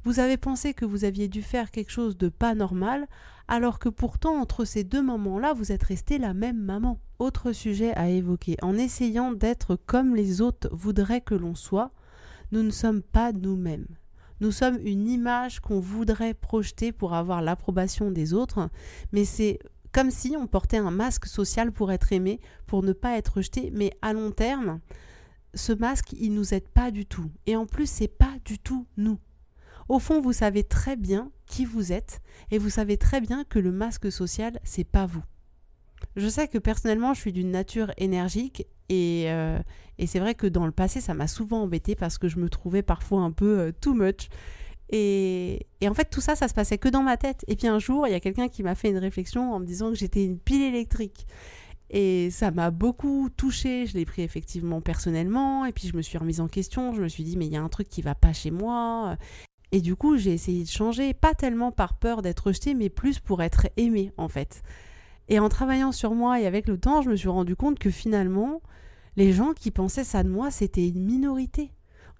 vous 0.04 0.18
avez 0.18 0.36
pensé 0.36 0.74
que 0.74 0.84
vous 0.84 1.04
aviez 1.04 1.28
dû 1.28 1.42
faire 1.42 1.70
quelque 1.70 1.92
chose 1.92 2.16
de 2.16 2.28
pas 2.28 2.54
normal, 2.54 3.06
alors 3.46 3.78
que 3.78 3.88
pourtant 3.88 4.40
entre 4.40 4.64
ces 4.64 4.82
deux 4.82 5.02
moments-là, 5.02 5.52
vous 5.52 5.70
êtes 5.70 5.84
resté 5.84 6.18
la 6.18 6.34
même 6.34 6.60
maman. 6.60 6.98
Autre 7.20 7.52
sujet 7.52 7.94
à 7.94 8.08
évoquer, 8.08 8.56
en 8.62 8.76
essayant 8.76 9.32
d'être 9.32 9.76
comme 9.76 10.16
les 10.16 10.40
autres 10.40 10.68
voudraient 10.72 11.20
que 11.20 11.36
l'on 11.36 11.54
soit, 11.54 11.92
nous 12.50 12.64
ne 12.64 12.70
sommes 12.70 13.02
pas 13.02 13.32
nous-mêmes. 13.32 13.86
Nous 14.40 14.50
sommes 14.50 14.78
une 14.84 15.08
image 15.08 15.60
qu'on 15.60 15.78
voudrait 15.78 16.34
projeter 16.34 16.90
pour 16.90 17.14
avoir 17.14 17.42
l'approbation 17.42 18.10
des 18.10 18.34
autres, 18.34 18.70
mais 19.12 19.24
c'est 19.24 19.60
comme 19.92 20.10
si 20.10 20.34
on 20.38 20.46
portait 20.46 20.78
un 20.78 20.90
masque 20.90 21.26
social 21.26 21.72
pour 21.72 21.92
être 21.92 22.12
aimé, 22.12 22.40
pour 22.66 22.82
ne 22.82 22.92
pas 22.92 23.16
être 23.16 23.36
rejeté, 23.36 23.70
mais 23.72 23.92
à 24.02 24.12
long 24.12 24.30
terme, 24.30 24.80
ce 25.54 25.72
masque, 25.72 26.12
il 26.12 26.34
nous 26.34 26.54
aide 26.54 26.68
pas 26.68 26.90
du 26.90 27.06
tout. 27.06 27.30
Et 27.46 27.56
en 27.56 27.66
plus, 27.66 27.88
c'est 27.88 28.08
pas 28.08 28.34
du 28.44 28.58
tout 28.58 28.86
nous. 28.96 29.18
Au 29.88 29.98
fond, 29.98 30.20
vous 30.20 30.32
savez 30.32 30.64
très 30.64 30.96
bien 30.96 31.30
qui 31.46 31.64
vous 31.64 31.92
êtes 31.92 32.22
et 32.50 32.58
vous 32.58 32.70
savez 32.70 32.96
très 32.96 33.20
bien 33.20 33.44
que 33.44 33.58
le 33.58 33.72
masque 33.72 34.10
social, 34.10 34.58
c'est 34.64 34.84
pas 34.84 35.06
vous. 35.06 35.22
Je 36.16 36.28
sais 36.28 36.48
que 36.48 36.58
personnellement, 36.58 37.14
je 37.14 37.20
suis 37.20 37.32
d'une 37.32 37.50
nature 37.50 37.92
énergique 37.98 38.66
et, 38.88 39.24
euh, 39.26 39.58
et 39.98 40.06
c'est 40.06 40.18
vrai 40.18 40.34
que 40.34 40.46
dans 40.46 40.66
le 40.66 40.72
passé, 40.72 41.00
ça 41.00 41.14
m'a 41.14 41.26
souvent 41.26 41.62
embêté 41.62 41.94
parce 41.94 42.18
que 42.18 42.28
je 42.28 42.38
me 42.38 42.48
trouvais 42.48 42.82
parfois 42.82 43.20
un 43.20 43.30
peu 43.30 43.58
euh, 43.58 43.72
too 43.72 43.94
much. 43.94 44.28
Et, 44.92 45.66
en 45.82 45.94
fait, 45.94 46.10
tout 46.10 46.20
ça, 46.20 46.36
ça 46.36 46.48
se 46.48 46.54
passait 46.54 46.78
que 46.78 46.88
dans 46.88 47.02
ma 47.02 47.16
tête. 47.16 47.44
Et 47.48 47.56
puis 47.56 47.66
un 47.66 47.78
jour, 47.78 48.06
il 48.06 48.12
y 48.12 48.14
a 48.14 48.20
quelqu'un 48.20 48.48
qui 48.48 48.62
m'a 48.62 48.74
fait 48.74 48.90
une 48.90 48.98
réflexion 48.98 49.52
en 49.52 49.58
me 49.58 49.64
disant 49.64 49.88
que 49.88 49.96
j'étais 49.96 50.24
une 50.24 50.38
pile 50.38 50.62
électrique. 50.62 51.26
Et 51.88 52.30
ça 52.30 52.50
m'a 52.50 52.70
beaucoup 52.70 53.28
touchée. 53.34 53.86
Je 53.86 53.94
l'ai 53.94 54.04
pris 54.04 54.22
effectivement 54.22 54.80
personnellement. 54.80 55.64
Et 55.64 55.72
puis 55.72 55.88
je 55.88 55.96
me 55.96 56.02
suis 56.02 56.18
remise 56.18 56.40
en 56.40 56.48
question. 56.48 56.94
Je 56.94 57.02
me 57.02 57.08
suis 57.08 57.24
dit, 57.24 57.36
mais 57.36 57.46
il 57.46 57.52
y 57.52 57.56
a 57.56 57.62
un 57.62 57.68
truc 57.68 57.88
qui 57.88 58.02
va 58.02 58.14
pas 58.14 58.34
chez 58.34 58.50
moi. 58.50 59.16
Et 59.72 59.80
du 59.80 59.96
coup, 59.96 60.18
j'ai 60.18 60.34
essayé 60.34 60.64
de 60.64 60.68
changer, 60.68 61.14
pas 61.14 61.34
tellement 61.34 61.72
par 61.72 61.94
peur 61.94 62.20
d'être 62.20 62.48
rejetée, 62.48 62.74
mais 62.74 62.90
plus 62.90 63.18
pour 63.18 63.42
être 63.42 63.68
aimée, 63.78 64.12
en 64.18 64.28
fait. 64.28 64.62
Et 65.28 65.38
en 65.38 65.48
travaillant 65.48 65.92
sur 65.92 66.14
moi 66.14 66.38
et 66.38 66.46
avec 66.46 66.68
le 66.68 66.78
temps, 66.78 67.00
je 67.00 67.08
me 67.08 67.16
suis 67.16 67.30
rendu 67.30 67.56
compte 67.56 67.78
que 67.78 67.90
finalement, 67.90 68.60
les 69.16 69.32
gens 69.32 69.54
qui 69.54 69.70
pensaient 69.70 70.04
ça 70.04 70.22
de 70.22 70.28
moi, 70.28 70.50
c'était 70.50 70.86
une 70.86 71.02
minorité, 71.02 71.72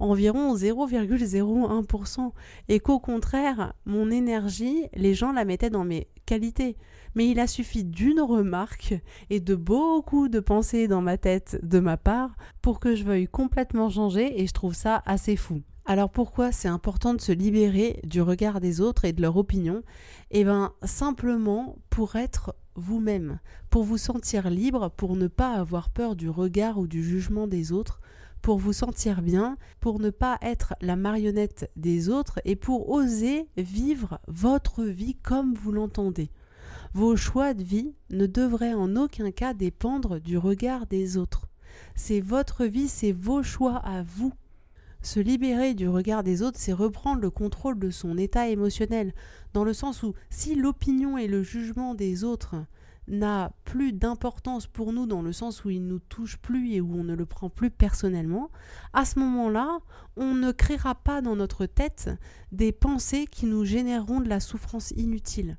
environ 0.03 0.55
0,01%, 0.55 2.33
et 2.69 2.81
qu'au 2.81 2.99
contraire, 2.99 3.73
mon 3.87 4.11
énergie, 4.11 4.85
les 4.95 5.15
gens 5.15 5.33
la 5.33 5.45
mettaient 5.45 5.71
dans 5.71 5.85
mes 5.85 6.09
qualités. 6.27 6.77
Mais 7.15 7.29
il 7.29 7.39
a 7.41 7.47
suffi 7.47 7.85
d'une 7.85 8.21
remarque 8.21 8.95
et 9.31 9.41
de 9.41 9.55
beaucoup 9.55 10.29
de 10.29 10.41
pensées 10.41 10.89
dans 10.89 11.03
ma 11.03 11.19
tête 11.19 11.61
de 11.63 11.79
ma 11.79 11.97
part 11.97 12.31
pour 12.63 12.81
que 12.81 12.95
je 12.95 13.05
veuille 13.05 13.29
complètement 13.29 13.91
changer 13.91 14.41
et 14.41 14.47
je 14.47 14.53
trouve 14.53 14.75
ça 14.75 15.03
assez 15.05 15.37
fou. 15.37 15.63
Alors 15.85 16.11
pourquoi 16.11 16.53
c'est 16.53 16.69
important 16.69 17.13
de 17.13 17.21
se 17.21 17.33
libérer 17.33 18.01
du 18.05 18.23
regard 18.23 18.61
des 18.61 18.81
autres 18.81 19.05
et 19.05 19.13
de 19.13 19.21
leur 19.21 19.37
opinion? 19.37 19.83
Eh 20.31 20.45
bien 20.45 20.73
simplement 20.85 21.77
pour 21.91 22.17
être 22.17 22.55
vous-même, 22.77 23.41
pour 23.69 23.83
vous 23.83 23.99
sentir 23.99 24.49
libre, 24.49 24.91
pour 24.97 25.17
ne 25.17 25.27
pas 25.27 25.53
avoir 25.53 25.91
peur 25.91 26.17
du 26.17 26.31
regard 26.31 26.79
ou 26.79 26.87
du 26.87 27.03
jugement 27.03 27.47
des 27.47 27.73
autres, 27.73 28.01
pour 28.43 28.59
vous 28.59 28.73
sentir 28.73 29.23
bien, 29.23 29.57
pour 29.81 30.01
ne 30.01 30.11
pas 30.11 30.39
être 30.43 30.75
la 30.81 30.97
marionnette 30.97 31.71
des 31.77 32.09
autres 32.09 32.41
et 32.45 32.57
pour 32.57 32.91
oser 32.91 33.49
vivre 33.57 34.21
votre 34.27 34.83
vie 34.85 35.15
comme 35.15 35.55
vous 35.55 35.73
l'entendez. 35.73 36.31
Vos 36.93 37.17
choix 37.17 37.55
de 37.55 37.63
vie 37.63 37.95
ne 38.11 38.27
devraient 38.27 38.75
en 38.75 38.97
aucun 38.97 39.31
cas 39.31 39.55
dépendre 39.55 40.21
du 40.21 40.37
regard 40.37 40.87
des 40.87 41.17
autres. 41.17 41.49
C'est 41.95 42.21
votre 42.21 42.67
vie, 42.67 42.89
c'est 42.89 43.13
vos 43.13 43.43
choix 43.43 43.77
à 43.77 44.03
vous. 44.03 44.33
Se 45.01 45.19
libérer 45.19 45.75
du 45.75 45.89
regard 45.89 46.23
des 46.23 46.43
autres, 46.43 46.59
c'est 46.61 46.73
reprendre 46.73 47.23
le 47.23 47.31
contrôle 47.31 47.79
de 47.79 47.91
son 47.91 48.19
état 48.19 48.49
émotionnel, 48.49 49.15
dans 49.53 49.65
le 49.65 49.73
sens 49.73 50.03
où 50.03 50.15
si 50.31 50.55
l'opinion 50.55 51.17
et 51.17 51.29
le 51.29 51.43
jugement 51.43 51.95
des 51.95 52.25
autres 52.25 52.57
n'a 53.09 53.53
plus 53.65 53.93
d'importance 53.93 54.67
pour 54.67 54.93
nous 54.93 55.07
dans 55.07 55.23
le 55.23 55.33
sens 55.33 55.65
où 55.65 55.71
il 55.71 55.87
nous 55.87 55.99
touche 55.99 56.37
plus 56.39 56.73
et 56.73 56.81
où 56.81 56.95
on 56.95 57.05
ne 57.05 57.15
le 57.15 57.27
prend 57.27 57.51
plus 57.51 57.71
personnellement, 57.71 58.51
à 58.93 59.05
ce 59.05 59.19
moment-là, 59.19 59.79
on 60.17 60.35
ne 60.35 60.53
créera 60.53 60.95
pas 60.95 61.21
dans 61.21 61.37
notre 61.37 61.67
tête 61.67 62.11
des 62.53 62.73
pensées 62.73 63.27
qui 63.27 63.47
nous 63.47 63.65
généreront 63.65 64.21
de 64.21 64.29
la 64.29 64.41
souffrance 64.41 64.93
inutile. 64.93 65.59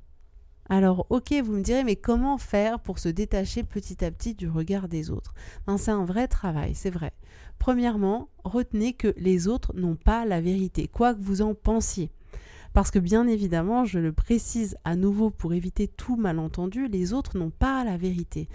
Alors 0.70 1.06
ok, 1.10 1.34
vous 1.44 1.52
me 1.52 1.62
direz, 1.62 1.84
mais 1.84 1.96
comment 1.96 2.38
faire 2.38 2.80
pour 2.80 2.98
se 2.98 3.10
détacher 3.10 3.64
petit 3.64 4.02
à 4.02 4.10
petit 4.10 4.34
du 4.34 4.48
regard 4.48 4.88
des 4.88 5.10
autres? 5.10 5.34
Ben, 5.66 5.76
C'est 5.76 5.90
un 5.90 6.06
vrai 6.06 6.26
travail, 6.26 6.74
c'est 6.74 6.90
vrai. 6.90 7.12
Premièrement, 7.58 8.28
retenez 8.44 8.94
que 8.94 9.14
les 9.18 9.46
autres 9.46 9.72
n'ont 9.74 9.96
pas 9.96 10.24
la 10.24 10.40
vérité, 10.40 10.88
quoi 10.88 11.14
que 11.14 11.20
vous 11.20 11.42
en 11.42 11.54
pensiez. 11.54 12.10
Parce 12.74 12.90
que 12.90 12.98
bien 12.98 13.28
évidemment, 13.28 13.84
je 13.84 14.00
le 14.00 14.12
précise 14.12 14.76
à 14.84 14.96
nouveau 14.96 15.30
pour 15.30 15.54
éviter 15.54 15.86
tout 15.86 16.16
malentendu, 16.16 16.88
les 16.88 17.12
autres 17.12 17.38
n'ont 17.38 17.52
pas 17.52 17.84
la 17.84 17.96
vérité. 17.96 18.48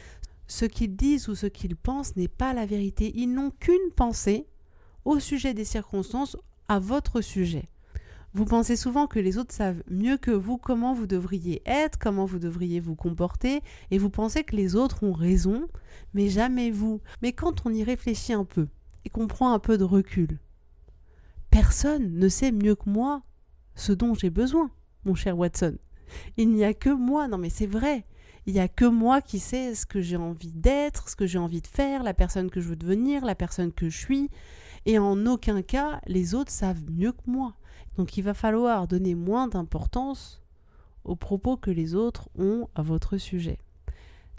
Ce 0.46 0.66
qu'ils 0.66 0.98
disent 0.98 1.30
ou 1.30 1.36
ce 1.36 1.48
qu'ils 1.48 1.78
pensent 1.78 2.18
n'est 2.18 2.28
pas 2.28 2.54
la 2.54 2.66
vérité. 2.66 3.14
Ils 3.16 3.34
n'ont 3.34 3.50
qu'une 3.50 3.92
pensée 3.96 4.46
au 5.06 5.20
sujet 5.20 5.54
des 5.54 5.64
circonstances 5.64 6.36
à 6.68 6.80
votre 6.80 7.22
sujet. 7.22 7.70
Vous 8.34 8.44
pensez 8.44 8.76
souvent 8.76 9.08
que 9.08 9.20
les 9.20 9.38
autres 9.38 9.56
savent 9.56 9.82
mieux 9.90 10.18
que 10.18 10.32
vous 10.32 10.58
comment 10.58 10.94
vous 10.94 11.08
devriez 11.08 11.62
être, 11.66 11.98
comment 11.98 12.26
vous 12.26 12.40
devriez 12.40 12.82
vous 12.82 12.96
comporter, 12.96 13.62
et 13.90 13.98
vous 13.98 14.10
pensez 14.10 14.44
que 14.44 14.56
les 14.56 14.76
autres 14.76 15.02
ont 15.04 15.14
raison, 15.14 15.68
mais 16.14 16.28
jamais 16.28 16.72
vous. 16.72 17.00
Mais 17.22 17.32
quand 17.32 17.66
on 17.66 17.74
y 17.74 17.86
réfléchit 17.86 18.34
un 18.34 18.44
peu, 18.44 18.68
et 19.06 19.10
qu'on 19.10 19.28
prend 19.28 19.54
un 19.54 19.60
peu 19.60 19.78
de 19.78 19.86
recul. 19.86 20.40
Personne 21.50 22.20
ne 22.20 22.28
sait 22.28 22.52
mieux 22.52 22.76
que 22.76 22.90
moi 22.90 23.24
ce 23.80 23.94
dont 23.94 24.14
j'ai 24.14 24.30
besoin, 24.30 24.70
mon 25.06 25.16
cher 25.16 25.38
Watson. 25.38 25.78
Il 26.38 26.50
n'y 26.52 26.64
a 26.64 26.74
que 26.74 26.90
moi, 26.90 27.28
non 27.28 27.38
mais 27.38 27.50
c'est 27.50 27.68
vrai. 27.68 28.06
Il 28.46 28.54
n'y 28.54 28.60
a 28.60 28.68
que 28.68 28.86
moi 28.86 29.22
qui 29.22 29.40
sais 29.40 29.76
ce 29.76 29.86
que 29.86 30.02
j'ai 30.02 30.18
envie 30.18 30.52
d'être, 30.52 31.10
ce 31.10 31.16
que 31.16 31.28
j'ai 31.28 31.38
envie 31.38 31.62
de 31.62 31.68
faire, 31.68 32.04
la 32.04 32.14
personne 32.14 32.50
que 32.50 32.62
je 32.62 32.70
veux 32.70 32.76
devenir, 32.76 33.24
la 33.26 33.36
personne 33.36 33.72
que 33.72 33.90
je 33.90 33.98
suis. 33.98 34.30
Et 34.86 34.98
en 34.98 35.26
aucun 35.26 35.62
cas, 35.62 36.02
les 36.08 36.36
autres 36.36 36.52
savent 36.52 36.84
mieux 36.90 37.12
que 37.12 37.30
moi. 37.30 37.56
Donc 37.98 38.18
il 38.18 38.22
va 38.22 38.34
falloir 38.34 38.88
donner 38.88 39.16
moins 39.16 39.48
d'importance 39.48 40.42
aux 41.04 41.16
propos 41.16 41.58
que 41.58 41.72
les 41.72 41.96
autres 41.96 42.30
ont 42.38 42.68
à 42.76 42.82
votre 42.82 43.18
sujet. 43.18 43.60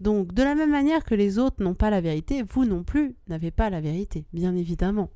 Donc, 0.00 0.32
de 0.32 0.42
la 0.42 0.54
même 0.54 0.70
manière 0.70 1.04
que 1.04 1.14
les 1.14 1.38
autres 1.38 1.62
n'ont 1.62 1.75
pas 1.75 1.90
la 1.90 2.00
vérité, 2.00 2.42
vous 2.42 2.64
non 2.64 2.85
plus 2.85 3.16
n'avez 3.28 3.50
pas 3.50 3.68
la 3.68 3.82
vérité, 3.82 4.25
bien 4.32 4.56
évidemment. 4.56 5.11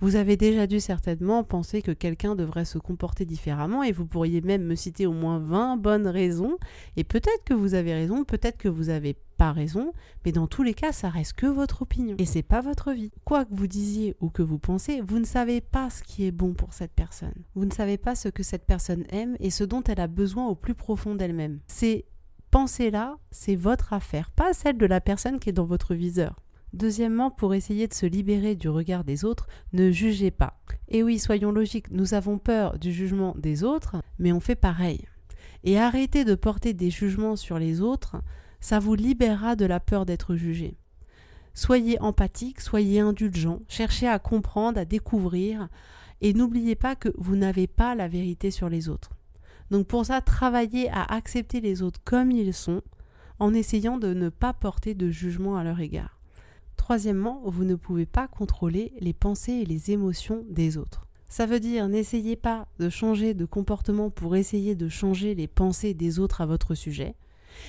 Vous 0.00 0.16
avez 0.16 0.36
déjà 0.36 0.66
dû 0.66 0.80
certainement 0.80 1.44
penser 1.44 1.82
que 1.82 1.92
quelqu'un 1.92 2.34
devrait 2.34 2.64
se 2.64 2.78
comporter 2.78 3.24
différemment 3.24 3.82
et 3.82 3.92
vous 3.92 4.06
pourriez 4.06 4.40
même 4.40 4.64
me 4.64 4.74
citer 4.74 5.06
au 5.06 5.12
moins 5.12 5.38
20 5.38 5.76
bonnes 5.76 6.06
raisons. 6.06 6.56
Et 6.96 7.04
peut-être 7.04 7.44
que 7.44 7.54
vous 7.54 7.74
avez 7.74 7.94
raison, 7.94 8.24
peut-être 8.24 8.58
que 8.58 8.68
vous 8.68 8.84
n'avez 8.84 9.16
pas 9.36 9.52
raison, 9.52 9.92
mais 10.24 10.32
dans 10.32 10.46
tous 10.46 10.62
les 10.62 10.74
cas, 10.74 10.92
ça 10.92 11.08
reste 11.08 11.32
que 11.32 11.46
votre 11.46 11.82
opinion 11.82 12.16
et 12.18 12.26
c'est 12.26 12.42
pas 12.42 12.60
votre 12.60 12.92
vie. 12.92 13.10
Quoi 13.24 13.46
que 13.46 13.54
vous 13.54 13.66
disiez 13.66 14.14
ou 14.20 14.28
que 14.28 14.42
vous 14.42 14.58
pensez, 14.58 15.00
vous 15.00 15.18
ne 15.18 15.24
savez 15.24 15.60
pas 15.62 15.88
ce 15.88 16.02
qui 16.02 16.26
est 16.26 16.30
bon 16.30 16.52
pour 16.52 16.74
cette 16.74 16.92
personne. 16.92 17.32
Vous 17.54 17.64
ne 17.64 17.72
savez 17.72 17.96
pas 17.96 18.14
ce 18.14 18.28
que 18.28 18.42
cette 18.42 18.66
personne 18.66 19.04
aime 19.08 19.36
et 19.40 19.50
ce 19.50 19.64
dont 19.64 19.82
elle 19.84 20.00
a 20.00 20.08
besoin 20.08 20.46
au 20.46 20.54
plus 20.54 20.74
profond 20.74 21.14
d'elle-même. 21.14 21.60
C'est 21.68 22.04
pensée-là, 22.50 23.16
c'est 23.30 23.56
votre 23.56 23.92
affaire, 23.92 24.30
pas 24.30 24.52
celle 24.52 24.76
de 24.76 24.86
la 24.86 25.00
personne 25.00 25.38
qui 25.38 25.48
est 25.48 25.54
dans 25.54 25.64
votre 25.64 25.94
viseur. 25.94 26.36
Deuxièmement, 26.72 27.30
pour 27.30 27.54
essayer 27.54 27.88
de 27.88 27.94
se 27.94 28.06
libérer 28.06 28.54
du 28.54 28.68
regard 28.68 29.02
des 29.02 29.24
autres, 29.24 29.48
ne 29.72 29.90
jugez 29.90 30.30
pas. 30.30 30.60
Et 30.88 31.02
oui, 31.02 31.18
soyons 31.18 31.50
logiques, 31.50 31.90
nous 31.90 32.14
avons 32.14 32.38
peur 32.38 32.78
du 32.78 32.92
jugement 32.92 33.34
des 33.36 33.64
autres, 33.64 33.96
mais 34.18 34.32
on 34.32 34.40
fait 34.40 34.54
pareil. 34.54 35.06
Et 35.64 35.78
arrêtez 35.78 36.24
de 36.24 36.34
porter 36.34 36.72
des 36.72 36.90
jugements 36.90 37.36
sur 37.36 37.58
les 37.58 37.80
autres, 37.80 38.16
ça 38.60 38.78
vous 38.78 38.94
libérera 38.94 39.56
de 39.56 39.66
la 39.66 39.80
peur 39.80 40.06
d'être 40.06 40.36
jugé. 40.36 40.76
Soyez 41.54 42.00
empathique, 42.00 42.60
soyez 42.60 43.00
indulgent, 43.00 43.60
cherchez 43.68 44.06
à 44.06 44.18
comprendre, 44.18 44.78
à 44.78 44.84
découvrir, 44.84 45.68
et 46.20 46.34
n'oubliez 46.34 46.76
pas 46.76 46.94
que 46.94 47.08
vous 47.18 47.34
n'avez 47.34 47.66
pas 47.66 47.94
la 47.94 48.06
vérité 48.06 48.50
sur 48.50 48.68
les 48.68 48.88
autres. 48.88 49.10
Donc 49.70 49.86
pour 49.86 50.06
ça, 50.06 50.20
travaillez 50.20 50.88
à 50.90 51.02
accepter 51.02 51.60
les 51.60 51.82
autres 51.82 52.00
comme 52.04 52.30
ils 52.30 52.54
sont, 52.54 52.82
en 53.38 53.54
essayant 53.54 53.98
de 53.98 54.14
ne 54.14 54.28
pas 54.28 54.52
porter 54.52 54.94
de 54.94 55.10
jugement 55.10 55.56
à 55.56 55.64
leur 55.64 55.80
égard. 55.80 56.19
Troisièmement, 56.90 57.40
vous 57.44 57.62
ne 57.62 57.76
pouvez 57.76 58.04
pas 58.04 58.26
contrôler 58.26 58.92
les 58.98 59.12
pensées 59.12 59.52
et 59.52 59.64
les 59.64 59.92
émotions 59.92 60.44
des 60.50 60.76
autres. 60.76 61.06
Ça 61.28 61.46
veut 61.46 61.60
dire 61.60 61.86
n'essayez 61.86 62.34
pas 62.34 62.66
de 62.80 62.88
changer 62.88 63.32
de 63.32 63.44
comportement 63.44 64.10
pour 64.10 64.34
essayer 64.34 64.74
de 64.74 64.88
changer 64.88 65.36
les 65.36 65.46
pensées 65.46 65.94
des 65.94 66.18
autres 66.18 66.40
à 66.40 66.46
votre 66.46 66.74
sujet. 66.74 67.14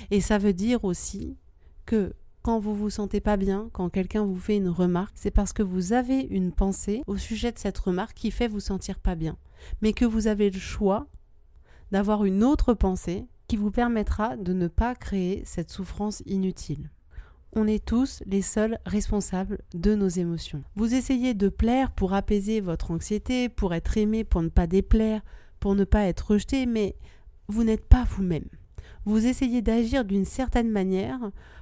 Et 0.10 0.22
ça 0.22 0.40
veut 0.40 0.54
dire 0.54 0.86
aussi 0.86 1.38
que 1.86 2.16
quand 2.42 2.58
vous 2.58 2.74
vous 2.74 2.90
sentez 2.90 3.22
pas 3.22 3.38
bien, 3.38 3.70
quand 3.74 3.90
quelqu'un 3.90 4.26
vous 4.26 4.40
fait 4.40 4.58
une 4.58 4.70
remarque, 4.70 5.14
c'est 5.14 5.30
parce 5.30 5.54
que 5.54 5.62
vous 5.62 5.94
avez 5.94 6.22
une 6.22 6.52
pensée 6.52 7.04
au 7.06 7.16
sujet 7.16 7.52
de 7.52 7.60
cette 7.60 7.78
remarque 7.78 8.18
qui 8.18 8.32
fait 8.32 8.48
vous 8.48 8.60
sentir 8.60 8.98
pas 8.98 9.14
bien, 9.14 9.38
mais 9.84 9.94
que 9.94 10.06
vous 10.06 10.26
avez 10.26 10.50
le 10.50 10.58
choix 10.58 11.06
d'avoir 11.92 12.26
une 12.26 12.44
autre 12.44 12.74
pensée 12.74 13.28
qui 13.48 13.56
vous 13.56 13.70
permettra 13.70 14.36
de 14.36 14.54
ne 14.54 14.68
pas 14.68 14.96
créer 14.96 15.44
cette 15.46 15.70
souffrance 15.70 16.24
inutile. 16.26 16.90
On 17.54 17.68
est 17.68 17.84
tous 17.84 18.24
les 18.26 18.42
seuls 18.42 18.80
responsables 18.86 19.60
de 19.74 19.94
nos 19.94 20.08
émotions. 20.08 20.64
Vous 20.76 20.94
essayez 20.94 21.34
de 21.34 21.50
plaire 21.50 21.92
pour 21.92 22.14
apaiser 22.14 22.62
votre 22.62 22.92
anxiété, 22.92 23.50
pour 23.50 23.74
être 23.74 23.98
aimé, 23.98 24.24
pour 24.24 24.42
ne 24.42 24.48
pas 24.48 24.68
déplaire, 24.68 25.22
pour 25.60 25.76
ne 25.76 25.84
pas 25.84 26.06
être 26.06 26.32
rejeté, 26.32 26.66
mais 26.66 26.96
vous 27.50 27.66
n'êtes 27.66 27.86
pas 27.86 28.06
vous-même. 28.06 28.48
Vous 29.04 29.26
essayez 29.26 29.62
d'agir 29.62 30.06
d'une 30.06 30.26
certaine 30.26 30.70
manière 30.70 31.20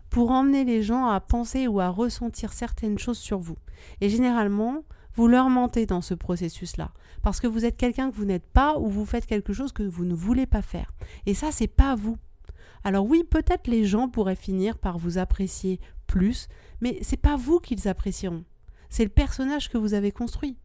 pour 0.10 0.32
emmener 0.32 0.64
les 0.64 0.84
gens 0.84 1.08
à 1.08 1.20
penser 1.20 1.68
ou 1.68 1.80
à 1.80 1.90
ressentir 1.90 2.54
certaines 2.54 3.00
choses 3.00 3.18
sur 3.18 3.40
vous. 3.40 3.58
Et 4.02 4.10
généralement, 4.10 4.84
vous 5.16 5.28
leur 5.28 5.50
mentez 5.50 5.86
dans 5.86 6.02
ce 6.02 6.14
processus-là. 6.14 6.92
Parce 7.24 7.40
que 7.40 7.48
vous 7.48 7.66
êtes 7.66 7.78
quelqu'un 7.78 8.12
que 8.12 8.16
vous 8.16 8.26
n'êtes 8.26 8.48
pas 8.48 8.78
ou 8.78 8.88
vous 8.88 9.06
faites 9.06 9.26
quelque 9.26 9.54
chose 9.54 9.72
que 9.72 9.84
vous 9.84 10.06
ne 10.06 10.14
voulez 10.14 10.46
pas 10.46 10.62
faire. 10.62 10.94
Et 11.26 11.34
ça, 11.34 11.52
c'est 11.52 11.68
pas 11.68 11.96
vous. 11.96 12.18
Alors 12.84 13.06
oui, 13.06 13.24
peut-être 13.30 13.68
les 13.68 13.86
gens 13.86 14.10
pourraient 14.10 14.36
finir 14.36 14.78
par 14.78 14.98
vous 14.98 15.18
apprécier 15.18 15.80
plus, 16.08 16.48
mais 16.82 16.98
c'est 17.02 17.18
pas 17.18 17.36
vous 17.36 17.60
qu'ils 17.60 17.88
apprécieront. 17.88 18.44
C'est 18.90 19.04
le 19.04 19.10
personnage 19.10 19.70
que 19.70 19.78
vous 19.78 19.94
avez 19.94 20.12
construit. 20.12 20.58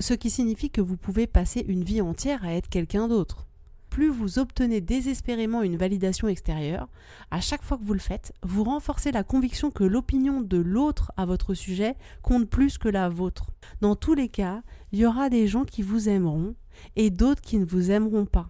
ce 0.00 0.14
qui 0.14 0.30
signifie 0.30 0.70
que 0.70 0.80
vous 0.80 0.96
pouvez 0.96 1.26
passer 1.26 1.64
une 1.68 1.84
vie 1.84 2.00
entière 2.00 2.44
à 2.44 2.54
être 2.54 2.68
quelqu'un 2.68 3.06
d'autre. 3.06 3.46
Plus 3.90 4.08
vous 4.08 4.38
obtenez 4.38 4.80
désespérément 4.80 5.62
une 5.62 5.76
validation 5.76 6.28
extérieure, 6.28 6.88
à 7.30 7.40
chaque 7.40 7.62
fois 7.62 7.76
que 7.76 7.84
vous 7.84 7.92
le 7.92 7.98
faites, 7.98 8.32
vous 8.42 8.64
renforcez 8.64 9.10
la 9.10 9.24
conviction 9.24 9.70
que 9.70 9.84
l'opinion 9.84 10.40
de 10.40 10.58
l'autre 10.58 11.12
à 11.16 11.26
votre 11.26 11.54
sujet 11.54 11.96
compte 12.22 12.48
plus 12.48 12.78
que 12.78 12.88
la 12.88 13.08
vôtre. 13.08 13.50
Dans 13.80 13.96
tous 13.96 14.14
les 14.14 14.28
cas, 14.28 14.62
il 14.92 15.00
y 15.00 15.06
aura 15.06 15.28
des 15.28 15.48
gens 15.48 15.64
qui 15.64 15.82
vous 15.82 16.08
aimeront 16.08 16.54
et 16.96 17.10
d'autres 17.10 17.42
qui 17.42 17.58
ne 17.58 17.66
vous 17.66 17.90
aimeront 17.90 18.26
pas. 18.26 18.48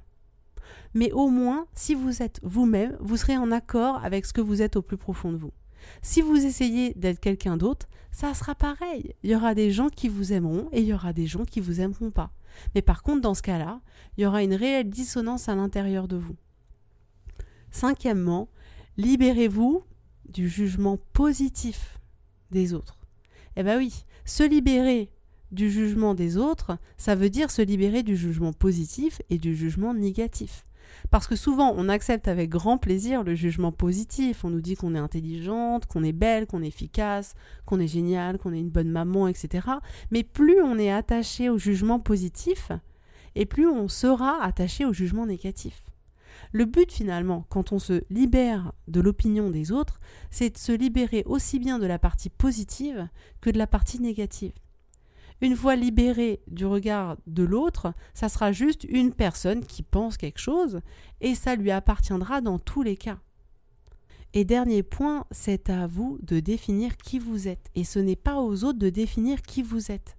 Mais 0.95 1.13
au 1.13 1.29
moins, 1.29 1.67
si 1.75 1.95
vous 1.95 2.23
êtes 2.23 2.41
vous-même, 2.43 2.97
vous 3.01 3.17
serez 3.17 3.37
en 3.37 3.51
accord 3.51 4.05
avec 4.05 4.27
ce 4.27 4.33
que 4.33 4.41
vous 4.41 4.63
êtes 4.63 4.77
au 4.77 4.83
plus 4.83 4.97
profond 4.97 5.33
de 5.33 5.37
vous. 5.37 5.53
Si 6.03 6.21
vous 6.21 6.45
essayez 6.45 6.93
d'être 6.95 7.21
quelqu'un 7.21 7.57
d'autre, 7.57 7.89
ça 8.11 8.35
sera 8.35 8.55
pareil. 8.55 9.15
Il 9.23 9.31
y 9.31 9.37
aura 9.37 9.55
des 9.55 9.71
gens 9.71 9.89
qui 9.89 10.09
vous 10.09 10.33
aimeront 10.33 10.69
et 10.73 10.81
il 10.81 10.87
y 10.87 10.95
aura 10.95 11.13
des 11.13 11.27
gens 11.27 11.45
qui 11.45 11.61
vous 11.61 11.81
aimeront 11.81 12.11
pas. 12.11 12.33
Mais 12.75 12.83
par 12.83 13.03
contre, 13.03 13.21
dans 13.21 13.35
ce 13.35 13.43
cas-là, 13.43 13.81
il 14.17 14.23
y 14.23 14.27
aura 14.27 14.43
une 14.43 14.55
réelle 14.55 14.91
dissonance 14.91 15.49
à 15.49 15.55
l'intérieur 15.55 16.09
de 16.09 16.17
vous. 16.17 16.37
Cinquièmement, 17.71 18.49
libérez-vous 18.97 19.85
du 20.29 20.49
jugement 20.49 20.99
positif 21.13 21.99
des 22.51 22.75
autres. 22.75 22.99
Eh 23.57 23.63
bien 23.63 23.79
oui, 23.79 24.05
se 24.25 24.43
libérer 24.43 25.11
du 25.53 25.71
jugement 25.71 26.15
des 26.15 26.37
autres, 26.37 26.79
ça 26.97 27.15
veut 27.15 27.31
dire 27.31 27.51
se 27.51 27.63
libérer 27.63 28.03
du 28.03 28.17
jugement 28.17 28.53
positif 28.53 29.21
et 29.31 29.39
du 29.39 29.55
jugement 29.55 29.95
négatif. 29.95 30.65
Parce 31.11 31.27
que 31.27 31.37
souvent, 31.37 31.73
on 31.77 31.89
accepte 31.89 32.29
avec 32.29 32.51
grand 32.51 32.79
plaisir 32.79 33.23
le 33.23 33.35
jugement 33.35 33.73
positif. 33.73 34.45
On 34.45 34.51
nous 34.51 34.61
dit 34.61 34.75
qu'on 34.75 34.95
est 34.95 34.99
intelligente, 34.99 35.87
qu'on 35.87 36.05
est 36.05 36.13
belle, 36.13 36.47
qu'on 36.47 36.63
est 36.63 36.69
efficace, 36.69 37.35
qu'on 37.65 37.81
est 37.81 37.89
géniale, 37.89 38.39
qu'on 38.39 38.53
est 38.53 38.61
une 38.61 38.71
bonne 38.71 38.91
maman, 38.91 39.29
etc. 39.29 39.69
Mais 40.11 40.23
plus 40.23 40.61
on 40.63 40.79
est 40.79 40.91
attaché 40.91 41.49
au 41.49 41.59
jugement 41.59 42.01
positif, 42.01 42.73
et 43.35 43.47
plus 43.47 43.69
on 43.69 43.89
sera 43.89 44.43
attaché 44.43 44.85
au 44.85 44.93
jugement 44.93 45.27
négatif. 45.27 45.85
Le 46.53 46.65
but 46.65 46.91
finalement, 46.91 47.47
quand 47.49 47.73
on 47.73 47.79
se 47.79 48.03
libère 48.11 48.73
de 48.89 49.01
l'opinion 49.01 49.51
des 49.51 49.73
autres, 49.73 50.01
c'est 50.31 50.51
de 50.51 50.59
se 50.59 50.73
libérer 50.73 51.23
aussi 51.27 51.59
bien 51.59 51.79
de 51.79 51.87
la 51.87 51.99
partie 51.99 52.31
positive 52.31 53.09
que 53.41 53.51
de 53.51 53.59
la 53.59 53.67
partie 53.67 54.01
négative. 54.01 54.53
Une 55.43 55.57
fois 55.57 55.75
libéré 55.75 56.41
du 56.49 56.67
regard 56.67 57.17
de 57.27 57.43
l'autre, 57.43 57.95
ça 58.13 58.29
sera 58.29 58.53
juste 58.53 58.85
une 58.85 59.15
personne 59.15 59.65
qui 59.65 59.83
pense 59.83 60.17
quelque 60.17 60.41
chose 60.41 60.81
et 61.21 61.35
ça 61.35 61.57
lui 61.57 61.71
appartiendra 61.71 62.41
dans 62.41 62.59
tous 62.59 62.83
les 62.83 62.97
cas. 62.97 63.19
Et 64.33 64.45
dernier 64.45 64.83
point, 64.83 65.25
c'est 65.31 65.71
à 65.71 65.87
vous 65.87 66.19
de 66.23 66.41
définir 66.41 66.97
qui 66.97 67.19
vous 67.19 67.49
êtes 67.49 67.71
et 67.75 67.85
ce 67.85 67.99
n'est 67.99 68.17
pas 68.17 68.41
aux 68.41 68.65
autres 68.65 68.79
de 68.79 68.91
définir 68.91 69.43
qui 69.43 69.63
vous 69.63 69.91
êtes. 69.91 70.17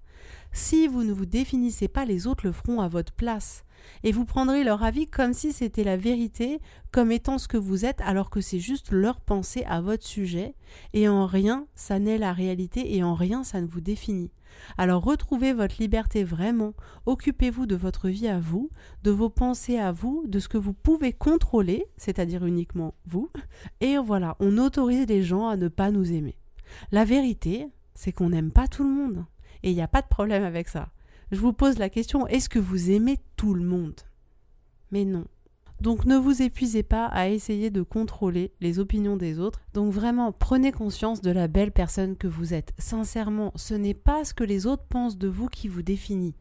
Si 0.52 0.88
vous 0.88 1.04
ne 1.04 1.14
vous 1.14 1.26
définissez 1.26 1.88
pas, 1.88 2.04
les 2.04 2.28
autres 2.28 2.46
le 2.46 2.52
feront 2.52 2.82
à 2.82 2.88
votre 2.88 3.14
place. 3.14 3.64
Et 4.04 4.12
vous 4.12 4.26
prendrez 4.26 4.64
leur 4.64 4.84
avis 4.84 5.08
comme 5.08 5.34
si 5.34 5.52
c'était 5.52 5.84
la 5.84 5.98
vérité, 5.98 6.60
comme 6.92 7.12
étant 7.12 7.38
ce 7.38 7.48
que 7.48 7.58
vous 7.58 7.86
êtes, 7.86 8.02
alors 8.02 8.30
que 8.30 8.42
c'est 8.42 8.60
juste 8.60 8.92
leur 8.92 9.22
pensée 9.22 9.64
à 9.66 9.82
votre 9.82 10.06
sujet, 10.06 10.56
et 10.94 11.08
en 11.08 11.26
rien 11.26 11.68
ça 11.76 12.00
n'est 12.00 12.18
la 12.18 12.34
réalité, 12.34 12.96
et 12.96 13.04
en 13.04 13.14
rien 13.14 13.44
ça 13.44 13.62
ne 13.62 13.68
vous 13.68 13.82
définit. 13.82 14.32
Alors 14.78 15.04
retrouvez 15.04 15.54
votre 15.54 15.76
liberté 15.80 16.24
vraiment, 16.24 16.74
occupez-vous 17.06 17.66
de 17.66 17.76
votre 17.76 18.10
vie 18.10 18.28
à 18.28 18.40
vous, 18.40 18.70
de 19.04 19.12
vos 19.12 19.30
pensées 19.30 19.78
à 19.78 19.92
vous, 19.92 20.26
de 20.28 20.40
ce 20.40 20.50
que 20.50 20.58
vous 20.58 20.74
pouvez 20.74 21.14
contrôler, 21.14 21.86
c'est-à-dire 21.98 22.46
uniquement 22.46 22.94
vous, 23.06 23.30
et 23.80 23.98
voilà, 23.98 24.36
on 24.40 24.58
autorise 24.58 25.08
les 25.08 25.24
gens 25.24 25.48
à 25.48 25.58
ne 25.58 25.68
pas 25.68 25.92
nous 25.92 26.12
aimer. 26.12 26.38
La 26.92 27.06
vérité, 27.06 27.68
c'est 27.94 28.12
qu'on 28.12 28.30
n'aime 28.30 28.52
pas 28.52 28.68
tout 28.68 28.84
le 28.84 28.90
monde, 28.90 29.26
et 29.64 29.72
il 29.72 29.76
n'y 29.76 29.82
a 29.82 29.88
pas 29.88 30.02
de 30.02 30.08
problème 30.08 30.44
avec 30.44 30.68
ça. 30.68 30.90
Je 31.32 31.40
vous 31.40 31.54
pose 31.54 31.78
la 31.80 31.90
question, 31.90 32.28
est-ce 32.28 32.50
que 32.50 32.60
vous 32.60 32.92
aimez 32.92 33.18
tout 33.38 33.54
le 33.54 33.64
monde? 33.64 33.96
Mais 34.92 35.06
non. 35.06 35.26
Donc 35.80 36.06
ne 36.06 36.18
vous 36.18 36.42
épuisez 36.42 36.84
pas 36.84 37.06
à 37.06 37.30
essayer 37.30 37.70
de 37.70 37.82
contrôler 37.82 38.52
les 38.60 38.80
opinions 38.80 39.16
des 39.16 39.40
autres. 39.40 39.62
Donc 39.74 39.94
vraiment, 39.94 40.34
prenez 40.34 40.74
conscience 40.74 41.22
de 41.22 41.32
la 41.32 41.48
belle 41.48 41.72
personne 41.72 42.18
que 42.18 42.28
vous 42.28 42.54
êtes. 42.54 42.74
Sincèrement, 42.78 43.54
ce 43.56 43.74
n'est 43.74 43.94
pas 43.94 44.26
ce 44.26 44.34
que 44.34 44.44
les 44.44 44.68
autres 44.68 44.84
pensent 44.84 45.18
de 45.18 45.30
vous 45.30 45.48
qui 45.48 45.70
vous 45.70 45.82
définit. 45.82 46.36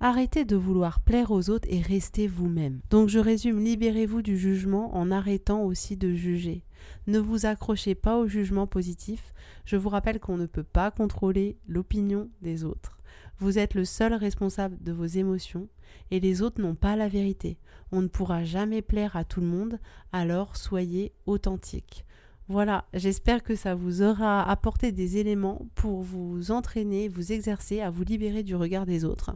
Arrêtez 0.00 0.46
de 0.46 0.56
vouloir 0.56 1.00
plaire 1.00 1.30
aux 1.30 1.50
autres 1.50 1.68
et 1.70 1.82
restez 1.82 2.26
vous-même. 2.26 2.80
Donc 2.88 3.10
je 3.10 3.18
résume, 3.18 3.62
libérez-vous 3.62 4.22
du 4.22 4.38
jugement 4.38 4.96
en 4.96 5.10
arrêtant 5.10 5.62
aussi 5.62 5.98
de 5.98 6.14
juger. 6.14 6.64
Ne 7.06 7.18
vous 7.18 7.44
accrochez 7.44 7.94
pas 7.94 8.16
au 8.16 8.26
jugement 8.26 8.66
positif. 8.66 9.34
Je 9.66 9.76
vous 9.76 9.90
rappelle 9.90 10.18
qu'on 10.18 10.38
ne 10.38 10.46
peut 10.46 10.64
pas 10.64 10.90
contrôler 10.90 11.58
l'opinion 11.68 12.30
des 12.40 12.64
autres. 12.64 12.99
Vous 13.40 13.58
êtes 13.58 13.74
le 13.74 13.86
seul 13.86 14.12
responsable 14.12 14.76
de 14.82 14.92
vos 14.92 15.06
émotions 15.06 15.68
et 16.10 16.20
les 16.20 16.42
autres 16.42 16.60
n'ont 16.60 16.74
pas 16.74 16.94
la 16.94 17.08
vérité. 17.08 17.56
On 17.90 18.02
ne 18.02 18.08
pourra 18.08 18.44
jamais 18.44 18.82
plaire 18.82 19.16
à 19.16 19.24
tout 19.24 19.40
le 19.40 19.46
monde, 19.46 19.78
alors 20.12 20.56
soyez 20.56 21.12
authentique. 21.24 22.04
Voilà, 22.48 22.84
j'espère 22.92 23.42
que 23.42 23.54
ça 23.54 23.74
vous 23.74 24.02
aura 24.02 24.42
apporté 24.48 24.92
des 24.92 25.16
éléments 25.16 25.66
pour 25.74 26.02
vous 26.02 26.50
entraîner, 26.50 27.08
vous 27.08 27.32
exercer 27.32 27.80
à 27.80 27.88
vous 27.88 28.04
libérer 28.04 28.42
du 28.42 28.56
regard 28.56 28.84
des 28.84 29.06
autres. 29.06 29.34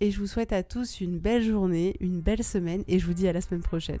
Et 0.00 0.10
je 0.10 0.18
vous 0.18 0.26
souhaite 0.26 0.52
à 0.52 0.64
tous 0.64 1.00
une 1.00 1.20
belle 1.20 1.44
journée, 1.44 1.94
une 2.00 2.20
belle 2.20 2.42
semaine 2.42 2.82
et 2.88 2.98
je 2.98 3.06
vous 3.06 3.14
dis 3.14 3.28
à 3.28 3.32
la 3.32 3.40
semaine 3.40 3.62
prochaine. 3.62 4.00